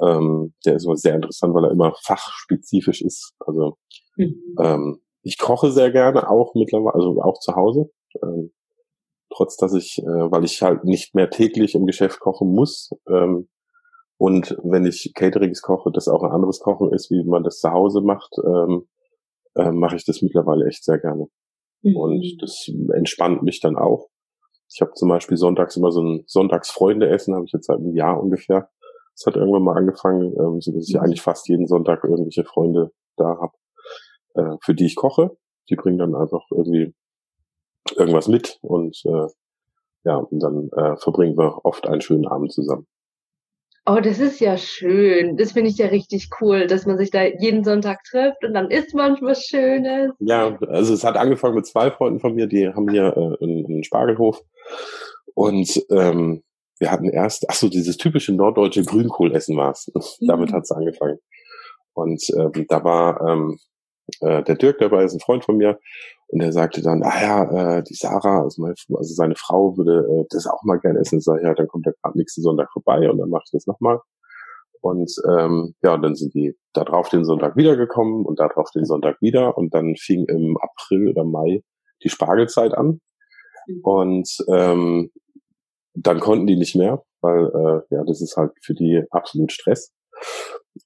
Ähm, 0.00 0.54
der 0.64 0.76
ist 0.76 0.84
immer 0.84 0.96
sehr 0.96 1.14
interessant, 1.14 1.54
weil 1.54 1.64
er 1.64 1.70
immer 1.70 1.94
fachspezifisch 2.02 3.02
ist. 3.02 3.34
Also 3.40 3.76
mhm. 4.16 4.56
ähm, 4.60 5.00
ich 5.22 5.38
koche 5.38 5.72
sehr 5.72 5.90
gerne, 5.90 6.30
auch 6.30 6.54
mittlerweile, 6.54 6.94
also 6.94 7.20
auch 7.22 7.40
zu 7.40 7.56
Hause. 7.56 7.90
Ähm, 8.22 8.52
trotz 9.36 9.56
dass 9.56 9.74
ich, 9.74 9.98
äh, 9.98 10.30
weil 10.30 10.44
ich 10.44 10.62
halt 10.62 10.84
nicht 10.84 11.14
mehr 11.14 11.30
täglich 11.30 11.74
im 11.74 11.86
Geschäft 11.86 12.20
kochen 12.20 12.52
muss, 12.52 12.90
ähm, 13.08 13.48
Und 14.18 14.56
wenn 14.62 14.86
ich 14.86 15.12
Caterings 15.14 15.60
koche, 15.60 15.90
das 15.92 16.08
auch 16.08 16.22
ein 16.22 16.32
anderes 16.32 16.60
Kochen 16.60 16.92
ist, 16.92 17.10
wie 17.10 17.22
man 17.24 17.42
das 17.44 17.60
zu 17.60 17.70
Hause 17.70 18.00
macht, 18.00 18.34
ähm, 18.42 18.88
äh, 19.54 19.70
mache 19.70 19.96
ich 19.96 20.04
das 20.04 20.22
mittlerweile 20.22 20.66
echt 20.66 20.84
sehr 20.84 20.98
gerne. 20.98 21.26
Mhm. 21.82 21.96
Und 21.96 22.36
das 22.40 22.70
entspannt 22.94 23.42
mich 23.42 23.60
dann 23.60 23.76
auch. 23.76 24.08
Ich 24.72 24.80
habe 24.80 24.92
zum 24.94 25.08
Beispiel 25.08 25.36
sonntags 25.36 25.76
immer 25.76 25.92
so 25.92 26.02
ein 26.02 26.24
Sonntagsfreunde-Essen, 26.26 27.34
habe 27.34 27.44
ich 27.44 27.52
jetzt 27.52 27.66
seit 27.66 27.78
einem 27.78 27.94
Jahr 27.94 28.20
ungefähr. 28.20 28.70
Das 29.14 29.26
hat 29.26 29.36
irgendwann 29.36 29.62
mal 29.62 29.76
angefangen, 29.76 30.34
ähm, 30.38 30.60
so 30.60 30.72
dass 30.72 30.88
ich 30.88 30.94
mhm. 30.94 31.00
eigentlich 31.00 31.22
fast 31.22 31.48
jeden 31.48 31.66
Sonntag 31.66 32.02
irgendwelche 32.04 32.44
Freunde 32.44 32.92
da 33.16 33.38
habe, 33.38 33.52
äh, 34.34 34.56
für 34.62 34.74
die 34.74 34.86
ich 34.86 34.96
koche. 34.96 35.36
Die 35.68 35.76
bringen 35.76 35.98
dann 35.98 36.14
einfach 36.14 36.44
irgendwie 36.50 36.94
irgendwas 37.96 38.28
mit 38.28 38.58
und 38.62 39.00
äh, 39.04 39.26
ja, 40.04 40.16
und 40.16 40.40
dann 40.40 40.70
äh, 40.76 40.96
verbringen 40.98 41.36
wir 41.36 41.64
oft 41.64 41.86
einen 41.88 42.00
schönen 42.00 42.26
Abend 42.26 42.52
zusammen. 42.52 42.86
Oh, 43.88 44.00
das 44.02 44.18
ist 44.18 44.40
ja 44.40 44.56
schön. 44.56 45.36
Das 45.36 45.52
finde 45.52 45.70
ich 45.70 45.78
ja 45.78 45.86
richtig 45.86 46.28
cool, 46.40 46.66
dass 46.66 46.86
man 46.86 46.98
sich 46.98 47.12
da 47.12 47.22
jeden 47.22 47.62
Sonntag 47.62 48.02
trifft 48.02 48.44
und 48.44 48.52
dann 48.52 48.68
isst 48.68 48.94
man 48.94 49.16
was 49.20 49.44
Schönes. 49.44 50.10
Ja, 50.18 50.58
also 50.68 50.92
es 50.92 51.04
hat 51.04 51.16
angefangen 51.16 51.54
mit 51.54 51.66
zwei 51.66 51.92
Freunden 51.92 52.18
von 52.18 52.34
mir, 52.34 52.48
die 52.48 52.68
haben 52.68 52.88
hier 52.90 53.16
äh, 53.16 53.44
einen, 53.44 53.84
Spargelhof 53.84 54.42
und 55.34 55.84
ähm, 55.90 56.42
wir 56.78 56.90
hatten 56.90 57.08
erst, 57.08 57.46
ach 57.48 57.54
so, 57.54 57.68
dieses 57.68 57.96
typische 57.96 58.32
norddeutsche 58.32 58.84
Grünkohlessen 58.84 59.56
war 59.56 59.70
es. 59.70 59.90
Mhm. 60.20 60.26
Damit 60.26 60.52
hat 60.52 60.64
es 60.64 60.72
angefangen. 60.72 61.18
Und 61.94 62.22
ähm, 62.36 62.66
da 62.68 62.84
war 62.84 63.20
ähm, 63.20 63.58
äh, 64.20 64.42
der 64.42 64.56
Dirk 64.56 64.78
dabei, 64.78 65.04
ist 65.04 65.14
ein 65.14 65.20
Freund 65.20 65.44
von 65.44 65.56
mir, 65.56 65.78
und 66.28 66.40
er 66.40 66.52
sagte 66.52 66.82
dann, 66.82 67.02
ah 67.02 67.22
ja, 67.22 67.78
äh, 67.78 67.82
die 67.82 67.94
Sarah, 67.94 68.42
also, 68.42 68.62
meine, 68.62 68.74
also 68.94 69.14
seine 69.14 69.36
Frau 69.36 69.76
würde 69.76 70.06
äh, 70.10 70.26
das 70.30 70.46
auch 70.46 70.62
mal 70.64 70.80
gerne 70.80 70.98
essen. 70.98 71.18
Ich 71.18 71.24
sage, 71.24 71.42
ja, 71.42 71.54
dann 71.54 71.68
kommt 71.68 71.86
er 71.86 71.94
gerade 72.02 72.18
nächsten 72.18 72.42
Sonntag 72.42 72.72
vorbei 72.72 73.08
und 73.08 73.18
dann 73.18 73.30
mache 73.30 73.44
ich 73.46 73.52
das 73.52 73.66
nochmal. 73.66 74.00
Und 74.80 75.12
ähm, 75.28 75.74
ja, 75.82 75.94
und 75.94 76.02
dann 76.02 76.14
sind 76.14 76.34
die 76.34 76.56
da 76.72 76.84
drauf 76.84 77.08
den 77.08 77.24
Sonntag 77.24 77.56
wiedergekommen 77.56 78.24
und 78.24 78.38
da 78.38 78.48
drauf 78.48 78.70
den 78.74 78.84
Sonntag 78.84 79.20
wieder. 79.20 79.56
Und 79.56 79.74
dann 79.74 79.96
fing 79.96 80.24
im 80.26 80.56
April 80.58 81.08
oder 81.08 81.24
Mai 81.24 81.62
die 82.02 82.08
Spargelzeit 82.08 82.74
an. 82.74 83.00
Und 83.82 84.28
ähm, 84.48 85.10
dann 85.94 86.20
konnten 86.20 86.46
die 86.46 86.56
nicht 86.56 86.76
mehr, 86.76 87.02
weil 87.20 87.46
äh, 87.46 87.94
ja, 87.94 88.04
das 88.04 88.20
ist 88.20 88.36
halt 88.36 88.52
für 88.62 88.74
die 88.74 89.02
absolut 89.10 89.50
Stress. 89.50 89.92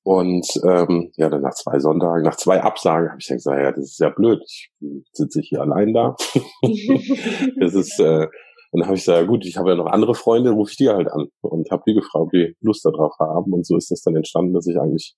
Und 0.02 0.46
ähm, 0.64 1.12
ja, 1.16 1.28
dann 1.28 1.42
nach 1.42 1.54
zwei 1.54 1.78
Sonntagen, 1.78 2.24
nach 2.24 2.36
zwei 2.36 2.62
Absagen 2.62 3.08
habe 3.10 3.18
ich 3.20 3.28
gesagt, 3.28 3.60
ja, 3.60 3.72
das 3.72 3.84
ist 3.84 4.00
ja 4.00 4.10
blöd. 4.10 4.40
Ich 4.44 4.70
sitze 5.12 5.40
hier 5.40 5.60
allein 5.60 5.92
da. 5.92 6.16
das 7.60 7.74
ist, 7.74 7.98
äh, 8.00 8.26
dann 8.72 8.84
habe 8.84 8.94
ich 8.94 9.02
gesagt, 9.02 9.20
ja 9.20 9.26
gut, 9.26 9.44
ich 9.44 9.56
habe 9.56 9.70
ja 9.70 9.76
noch 9.76 9.86
andere 9.86 10.14
Freunde, 10.14 10.50
rufe 10.50 10.70
ich 10.70 10.76
die 10.76 10.88
halt 10.88 11.10
an 11.10 11.28
und 11.40 11.70
habe 11.70 11.82
die 11.86 11.94
gefragt, 11.94 12.24
ob 12.26 12.30
die 12.30 12.56
Lust 12.60 12.84
darauf 12.84 13.14
haben. 13.18 13.52
Und 13.52 13.66
so 13.66 13.76
ist 13.76 13.90
das 13.90 14.02
dann 14.02 14.16
entstanden, 14.16 14.54
dass 14.54 14.66
ich 14.66 14.78
eigentlich, 14.78 15.16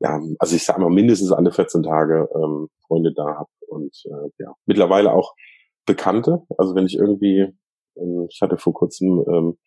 ja, 0.00 0.20
also 0.38 0.56
ich 0.56 0.64
sage 0.64 0.80
mal 0.80 0.90
mindestens 0.90 1.32
alle 1.32 1.52
14 1.52 1.82
Tage 1.82 2.28
ähm, 2.34 2.68
Freunde 2.86 3.12
da 3.14 3.24
habe 3.24 3.50
und 3.68 3.94
äh, 4.06 4.30
ja, 4.38 4.54
mittlerweile 4.66 5.12
auch 5.12 5.34
Bekannte. 5.86 6.42
Also 6.58 6.74
wenn 6.74 6.86
ich 6.86 6.96
irgendwie, 6.96 7.48
ähm, 7.96 8.26
ich 8.30 8.40
hatte 8.40 8.56
vor 8.56 8.72
kurzem 8.72 9.24
ähm, 9.28 9.58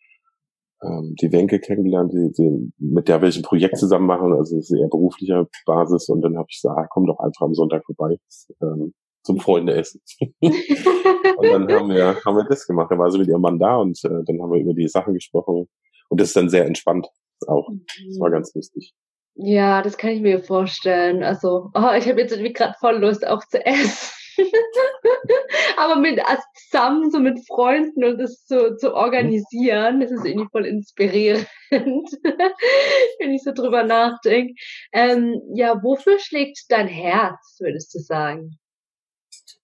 ähm, 0.84 1.14
die 1.20 1.32
Wenke 1.32 1.60
kennengelernt, 1.60 2.12
die, 2.12 2.32
die, 2.32 2.72
mit 2.78 3.08
der 3.08 3.22
wir 3.22 3.28
ein 3.28 3.42
Projekt 3.42 3.78
zusammen 3.78 4.06
machen, 4.06 4.32
also 4.32 4.56
das 4.56 4.70
ist 4.70 4.78
eher 4.78 4.88
beruflicher 4.88 5.46
Basis. 5.66 6.08
Und 6.08 6.22
dann 6.22 6.36
habe 6.36 6.46
ich 6.50 6.60
gesagt, 6.60 6.78
ah, 6.78 6.86
komm 6.90 7.06
doch 7.06 7.18
einfach 7.18 7.46
am 7.46 7.54
Sonntag 7.54 7.84
vorbei 7.86 8.16
ähm, 8.62 8.92
zum 9.22 9.40
Freunde 9.40 9.74
essen. 9.74 10.00
und 10.40 11.46
dann 11.46 11.72
haben 11.72 11.88
wir, 11.88 12.16
haben 12.24 12.36
wir 12.36 12.44
das 12.48 12.66
gemacht. 12.66 12.90
Da 12.90 12.98
war 12.98 13.10
sie 13.10 13.18
mit 13.18 13.28
ihrem 13.28 13.40
Mann 13.40 13.58
da 13.58 13.76
und 13.76 13.98
äh, 14.04 14.22
dann 14.24 14.40
haben 14.40 14.52
wir 14.52 14.60
über 14.60 14.74
die 14.74 14.88
Sachen 14.88 15.14
gesprochen. 15.14 15.66
Und 16.08 16.20
das 16.20 16.28
ist 16.28 16.36
dann 16.36 16.50
sehr 16.50 16.66
entspannt 16.66 17.08
auch. 17.46 17.68
Das 18.06 18.20
war 18.20 18.30
ganz 18.30 18.54
lustig. 18.54 18.94
Ja, 19.36 19.82
das 19.82 19.98
kann 19.98 20.10
ich 20.10 20.20
mir 20.20 20.40
vorstellen. 20.40 21.22
Also, 21.24 21.70
oh, 21.74 21.90
ich 21.98 22.08
habe 22.08 22.20
jetzt 22.20 22.32
irgendwie 22.32 22.52
gerade 22.52 22.74
voll 22.78 22.98
Lust 22.98 23.26
auch 23.26 23.42
zu 23.44 23.64
essen. 23.64 24.12
Aber 25.76 25.96
mit 25.96 26.20
also 26.24 26.42
zusammen, 26.54 27.10
so 27.10 27.18
mit 27.18 27.46
Freunden 27.46 28.04
und 28.04 28.18
das 28.18 28.44
zu, 28.44 28.76
zu 28.76 28.94
organisieren, 28.94 30.00
das 30.00 30.10
ist 30.10 30.24
irgendwie 30.24 30.48
voll 30.50 30.66
inspirierend, 30.66 31.48
wenn 31.70 33.32
ich 33.32 33.42
so 33.42 33.52
drüber 33.52 33.84
nachdenke. 33.84 34.54
Ähm, 34.92 35.40
ja, 35.54 35.82
wofür 35.82 36.18
schlägt 36.18 36.64
dein 36.68 36.88
Herz, 36.88 37.56
würdest 37.60 37.94
du 37.94 37.98
sagen? 37.98 38.58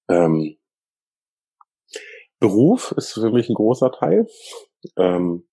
Ähm, 0.08 0.56
Beruf 2.40 2.92
ist 2.96 3.12
für 3.12 3.30
mich 3.30 3.48
ein 3.48 3.54
großer 3.54 3.92
Teil. 3.92 4.26
Ähm, 4.96 5.46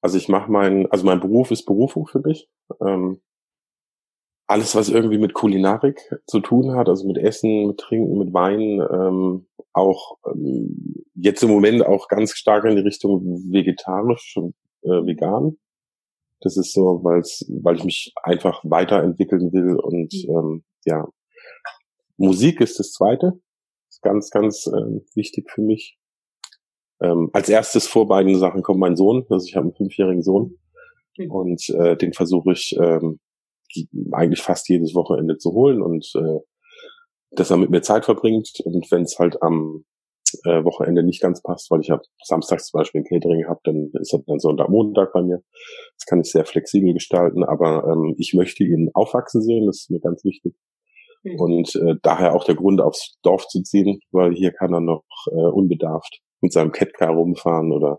also 0.00 0.16
ich 0.16 0.28
mache 0.28 0.50
meinen, 0.50 0.90
also 0.90 1.04
mein 1.04 1.20
Beruf 1.20 1.50
ist 1.50 1.66
Berufung 1.66 2.06
für 2.06 2.20
mich. 2.20 2.48
Ähm, 2.80 3.20
alles, 4.50 4.74
was 4.74 4.88
irgendwie 4.88 5.18
mit 5.18 5.32
Kulinarik 5.32 6.00
zu 6.26 6.40
tun 6.40 6.74
hat, 6.74 6.88
also 6.88 7.06
mit 7.06 7.18
Essen, 7.18 7.68
mit 7.68 7.78
Trinken, 7.78 8.18
mit 8.18 8.34
Wein, 8.34 8.80
ähm, 8.80 9.46
auch 9.72 10.18
ähm, 10.26 11.04
jetzt 11.14 11.44
im 11.44 11.50
Moment 11.50 11.86
auch 11.86 12.08
ganz 12.08 12.32
stark 12.32 12.64
in 12.64 12.74
die 12.74 12.82
Richtung 12.82 13.22
vegetarisch, 13.52 14.36
äh, 14.82 14.88
vegan. 14.88 15.56
Das 16.40 16.56
ist 16.56 16.72
so, 16.72 17.00
weil's, 17.04 17.46
weil 17.62 17.76
ich 17.76 17.84
mich 17.84 18.12
einfach 18.24 18.60
weiterentwickeln 18.64 19.52
will 19.52 19.76
und 19.76 20.12
mhm. 20.12 20.36
ähm, 20.36 20.64
ja, 20.84 21.06
Musik 22.16 22.60
ist 22.60 22.80
das 22.80 22.90
Zweite, 22.92 23.40
ist 23.88 24.02
ganz, 24.02 24.30
ganz 24.30 24.66
äh, 24.66 25.00
wichtig 25.14 25.48
für 25.48 25.62
mich. 25.62 25.96
Ähm, 27.00 27.30
als 27.32 27.48
erstes 27.48 27.86
vor 27.86 28.08
beiden 28.08 28.36
Sachen 28.36 28.62
kommt 28.62 28.80
mein 28.80 28.96
Sohn, 28.96 29.24
also 29.30 29.46
ich 29.46 29.54
habe 29.54 29.66
einen 29.66 29.76
fünfjährigen 29.76 30.22
Sohn 30.22 30.58
mhm. 31.16 31.30
und 31.30 31.70
äh, 31.70 31.96
den 31.96 32.14
versuche 32.14 32.50
ich 32.50 32.76
ähm, 32.80 33.20
eigentlich 34.12 34.42
fast 34.42 34.68
jedes 34.68 34.94
Wochenende 34.94 35.36
zu 35.38 35.52
holen 35.52 35.82
und 35.82 36.10
äh, 36.16 36.40
dass 37.32 37.50
er 37.50 37.56
mit 37.56 37.70
mir 37.70 37.82
Zeit 37.82 38.04
verbringt. 38.04 38.60
Und 38.64 38.90
wenn 38.90 39.02
es 39.02 39.18
halt 39.18 39.42
am 39.42 39.84
äh, 40.44 40.64
Wochenende 40.64 41.02
nicht 41.02 41.20
ganz 41.20 41.42
passt, 41.42 41.70
weil 41.70 41.80
ich 41.80 41.90
habe 41.90 42.02
samstags 42.24 42.66
zum 42.66 42.78
Beispiel 42.78 43.00
ein 43.00 43.04
Catering 43.04 43.46
habe, 43.48 43.60
dann 43.64 43.90
ist 44.00 44.12
er 44.12 44.20
dann 44.26 44.38
Sonntag, 44.38 44.68
Montag 44.68 45.12
bei 45.12 45.22
mir. 45.22 45.42
Das 45.98 46.06
kann 46.06 46.20
ich 46.20 46.30
sehr 46.30 46.44
flexibel 46.44 46.92
gestalten, 46.92 47.44
aber 47.44 47.84
ähm, 47.84 48.14
ich 48.18 48.34
möchte 48.34 48.64
ihn 48.64 48.90
aufwachsen 48.94 49.42
sehen, 49.42 49.66
das 49.66 49.82
ist 49.82 49.90
mir 49.90 50.00
ganz 50.00 50.24
wichtig. 50.24 50.54
Mhm. 51.22 51.40
Und 51.40 51.74
äh, 51.76 51.94
daher 52.02 52.34
auch 52.34 52.44
der 52.44 52.54
Grund, 52.54 52.80
aufs 52.80 53.16
Dorf 53.22 53.46
zu 53.48 53.62
ziehen, 53.62 54.00
weil 54.10 54.34
hier 54.34 54.52
kann 54.52 54.72
er 54.72 54.80
noch 54.80 55.04
äh, 55.30 55.50
unbedarft 55.50 56.20
mit 56.40 56.52
seinem 56.52 56.72
Catcar 56.72 57.10
rumfahren 57.10 57.72
oder 57.72 57.98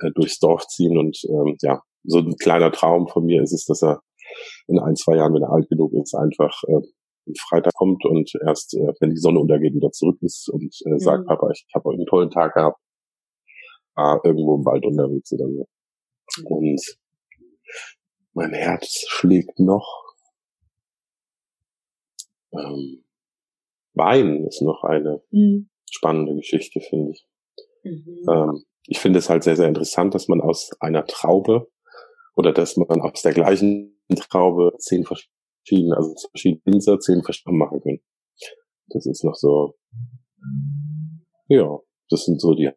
äh, 0.00 0.10
durchs 0.14 0.38
Dorf 0.38 0.66
ziehen. 0.66 0.98
Und 0.98 1.18
ähm, 1.28 1.56
ja, 1.62 1.80
so 2.04 2.18
ein 2.18 2.36
kleiner 2.36 2.70
Traum 2.72 3.08
von 3.08 3.24
mir 3.24 3.42
ist 3.42 3.52
es, 3.52 3.64
dass 3.64 3.82
er 3.82 4.00
in 4.66 4.78
ein, 4.78 4.96
zwei 4.96 5.16
Jahren, 5.16 5.34
wenn 5.34 5.42
er 5.42 5.52
alt 5.52 5.68
genug 5.68 5.92
ist, 5.92 6.14
einfach 6.14 6.62
äh, 6.68 6.80
Freitag 7.48 7.74
kommt 7.74 8.04
und 8.04 8.30
erst, 8.46 8.74
äh, 8.74 8.92
wenn 9.00 9.10
die 9.10 9.16
Sonne 9.16 9.40
untergeht, 9.40 9.74
wieder 9.74 9.90
zurück 9.90 10.18
ist 10.22 10.48
und 10.48 10.74
äh, 10.84 10.98
sagt, 10.98 11.24
mhm. 11.24 11.26
Papa, 11.26 11.50
ich 11.50 11.66
habe 11.74 11.90
einen 11.90 12.06
tollen 12.06 12.30
Tag 12.30 12.54
gehabt, 12.54 12.78
war 13.94 14.20
irgendwo 14.24 14.56
im 14.56 14.64
Wald 14.64 14.84
unterwegs 14.84 15.32
oder 15.32 15.48
so. 15.48 15.66
Und 16.44 16.80
mein 18.34 18.52
Herz 18.52 19.04
schlägt 19.08 19.58
noch. 19.58 20.04
Ähm, 22.52 23.04
Wein 23.94 24.44
ist 24.44 24.62
noch 24.62 24.84
eine 24.84 25.22
mhm. 25.30 25.70
spannende 25.90 26.34
Geschichte, 26.36 26.80
finde 26.80 27.12
ich. 27.12 27.26
Mhm. 27.82 28.26
Ähm, 28.28 28.64
ich 28.86 29.00
finde 29.00 29.18
es 29.18 29.28
halt 29.28 29.42
sehr, 29.42 29.56
sehr 29.56 29.68
interessant, 29.68 30.14
dass 30.14 30.28
man 30.28 30.40
aus 30.40 30.70
einer 30.80 31.06
Traube 31.06 31.68
oder 32.36 32.52
dass 32.52 32.76
man 32.76 33.00
aus 33.00 33.22
der 33.22 33.32
gleichen 33.32 33.95
Traube 34.14 34.72
zehn 34.78 35.04
verschiedene, 35.04 35.96
also 35.96 36.14
verschiedene 36.30 36.62
Winzer 36.64 36.98
zehn 37.00 37.22
verschiedene 37.22 37.58
machen 37.58 37.80
können. 37.80 38.00
Das 38.88 39.06
ist 39.06 39.24
noch 39.24 39.34
so, 39.34 39.74
ja, 41.48 41.78
das 42.08 42.24
sind 42.24 42.40
so 42.40 42.54
die 42.54 42.70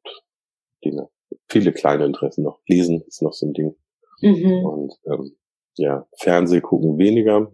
Dinge. 0.84 1.10
Viele 1.48 1.72
kleine 1.72 2.06
Interessen 2.06 2.44
noch. 2.44 2.60
Lesen 2.68 3.04
ist 3.08 3.22
noch 3.22 3.34
so 3.34 3.46
ein 3.46 3.54
Ding. 3.54 3.76
Mhm. 4.22 4.66
Und 4.66 4.94
ähm, 5.06 5.38
ja, 5.76 6.08
Fernseh 6.18 6.62
gucken 6.62 6.98
weniger. 6.98 7.52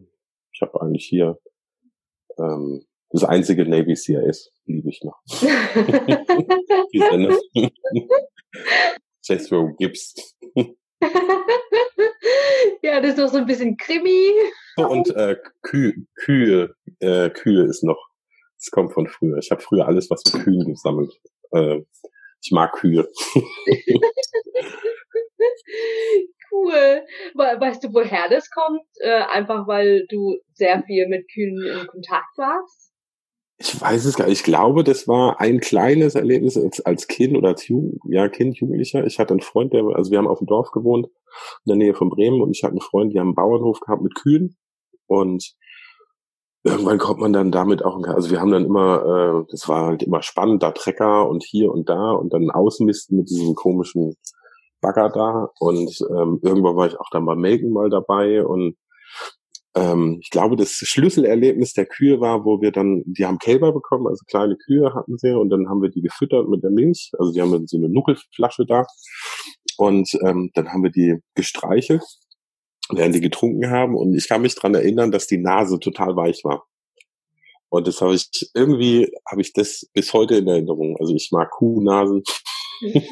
Ich 0.53 0.61
habe 0.61 0.81
eigentlich 0.81 1.05
hier 1.05 1.37
ähm, 2.37 2.85
das 3.09 3.23
einzige 3.23 3.67
Navy 3.67 3.95
CIS 3.95 4.51
liebe 4.65 4.89
ich 4.89 5.01
noch. 5.03 5.21
die 6.93 6.99
Sender. 6.99 7.37
Jethro 9.23 9.73
Gibbs. 9.77 10.34
ja, 12.81 12.99
das 13.01 13.11
ist 13.11 13.17
noch 13.17 13.29
so 13.29 13.37
ein 13.37 13.45
bisschen 13.45 13.77
Krimi. 13.77 14.31
Und 14.77 15.15
äh, 15.15 15.37
Kühe, 15.61 15.93
Kühe, 16.15 16.75
äh, 16.99 17.29
Kühe 17.29 17.65
ist 17.65 17.83
noch, 17.83 18.09
das 18.57 18.71
kommt 18.71 18.93
von 18.93 19.07
früher. 19.07 19.37
Ich 19.37 19.51
habe 19.51 19.61
früher 19.61 19.87
alles, 19.87 20.09
was 20.09 20.23
mit 20.33 20.43
Kühen 20.43 20.65
gesammelt. 20.65 21.13
Äh, 21.51 21.81
ich 22.41 22.51
mag 22.51 22.73
Kühe. 22.73 23.07
cool. 26.51 27.05
Weißt 27.33 27.83
du, 27.83 27.93
woher 27.93 28.29
das 28.29 28.49
kommt? 28.49 28.85
Äh, 28.99 29.23
einfach 29.23 29.67
weil 29.67 30.05
du 30.07 30.37
sehr 30.53 30.83
viel 30.83 31.07
mit 31.07 31.29
Kühen 31.31 31.61
in 31.63 31.87
Kontakt 31.87 32.37
warst? 32.37 32.94
Ich 33.57 33.79
weiß 33.79 34.03
es 34.05 34.17
gar 34.17 34.25
nicht. 34.27 34.39
Ich 34.39 34.43
glaube, 34.43 34.83
das 34.83 35.07
war 35.07 35.39
ein 35.39 35.61
kleines 35.61 36.15
Erlebnis 36.15 36.57
als, 36.57 36.81
als 36.81 37.07
Kind 37.07 37.37
oder 37.37 37.49
als 37.49 37.67
Jugend, 37.67 38.01
ja, 38.09 38.27
Kind, 38.27 38.57
Jugendlicher. 38.57 39.05
Ich 39.05 39.17
hatte 39.17 39.31
einen 39.33 39.41
Freund, 39.41 39.71
der, 39.71 39.85
also 39.95 40.11
wir 40.11 40.17
haben 40.17 40.27
auf 40.27 40.39
dem 40.39 40.47
Dorf 40.47 40.71
gewohnt, 40.71 41.07
in 41.07 41.69
der 41.69 41.77
Nähe 41.77 41.93
von 41.93 42.09
Bremen, 42.09 42.41
und 42.41 42.51
ich 42.51 42.63
hatte 42.63 42.73
einen 42.73 42.81
Freund, 42.81 43.13
die 43.13 43.19
haben 43.19 43.27
einen 43.27 43.35
Bauernhof 43.35 43.79
gehabt 43.79 44.01
mit 44.01 44.13
Kühen. 44.15 44.57
Und 45.07 45.55
irgendwann 46.65 46.97
kommt 46.97 47.21
man 47.21 47.31
dann 47.31 47.51
damit 47.51 47.85
auch, 47.85 47.97
also 48.03 48.29
wir 48.29 48.41
haben 48.41 48.51
dann 48.51 48.65
immer, 48.65 49.45
äh, 49.45 49.51
das 49.51 49.69
war 49.69 49.85
halt 49.85 50.03
immer 50.03 50.21
spannend, 50.21 50.61
da 50.61 50.71
Trecker 50.71 51.29
und 51.29 51.43
hier 51.43 51.71
und 51.71 51.87
da 51.87 52.11
und 52.11 52.33
dann 52.33 52.51
Außenmisten 52.51 53.17
mit 53.17 53.29
diesem 53.29 53.55
komischen 53.55 54.15
Bagger 54.81 55.09
da. 55.09 55.51
Und 55.59 55.97
ähm, 56.09 56.39
irgendwann 56.43 56.75
war 56.75 56.87
ich 56.87 56.99
auch 56.99 57.09
dann 57.11 57.25
beim 57.25 57.39
Melken 57.39 57.71
mal 57.71 57.89
dabei 57.89 58.45
und 58.45 58.75
ähm, 59.75 60.19
ich 60.21 60.29
glaube, 60.29 60.55
das 60.55 60.71
Schlüsselerlebnis 60.71 61.73
der 61.73 61.85
Kühe 61.85 62.21
war, 62.21 62.45
wo 62.45 62.61
wir 62.61 62.71
dann, 62.71 63.03
die 63.05 63.25
haben 63.25 63.39
Kälber 63.39 63.73
bekommen, 63.73 64.07
also 64.07 64.23
kleine 64.25 64.55
Kühe 64.55 64.93
hatten 64.93 65.17
sie 65.17 65.31
und 65.31 65.49
dann 65.49 65.67
haben 65.67 65.81
wir 65.81 65.89
die 65.89 66.01
gefüttert 66.01 66.47
mit 66.47 66.63
der 66.63 66.71
Milch. 66.71 67.11
Also 67.19 67.33
die 67.33 67.41
haben 67.41 67.67
so 67.67 67.77
eine 67.77 67.89
Nuckelflasche 67.89 68.65
da 68.65 68.85
und 69.77 70.09
ähm, 70.25 70.51
dann 70.53 70.69
haben 70.69 70.83
wir 70.83 70.91
die 70.91 71.15
gestreichelt, 71.35 72.03
während 72.89 73.15
die 73.15 73.21
getrunken 73.21 73.69
haben 73.69 73.95
und 73.95 74.15
ich 74.15 74.29
kann 74.29 74.41
mich 74.41 74.55
dran 74.55 74.75
erinnern, 74.75 75.11
dass 75.11 75.27
die 75.27 75.39
Nase 75.39 75.79
total 75.79 76.15
weich 76.15 76.43
war. 76.45 76.63
Und 77.67 77.87
das 77.87 77.99
habe 77.99 78.15
ich 78.15 78.29
irgendwie 78.53 79.11
habe 79.29 79.41
ich 79.41 79.51
das 79.51 79.89
bis 79.93 80.13
heute 80.13 80.37
in 80.37 80.47
Erinnerung. 80.47 80.95
Also 80.99 81.13
ich 81.13 81.29
mag 81.31 81.49
Kuhnasen. 81.51 82.23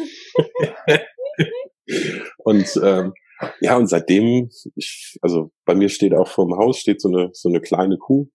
und 2.37 2.79
ähm, 2.81 3.13
ja, 3.61 3.77
und 3.77 3.87
seitdem, 3.87 4.49
ich, 4.75 5.17
also 5.21 5.51
bei 5.65 5.75
mir 5.75 5.89
steht 5.89 6.13
auch 6.13 6.27
vor 6.27 6.45
dem 6.45 6.57
Haus 6.57 6.77
steht 6.77 7.01
so 7.01 7.09
eine 7.09 7.29
so 7.33 7.49
eine 7.49 7.61
kleine 7.61 7.97
Kuh 7.97 8.27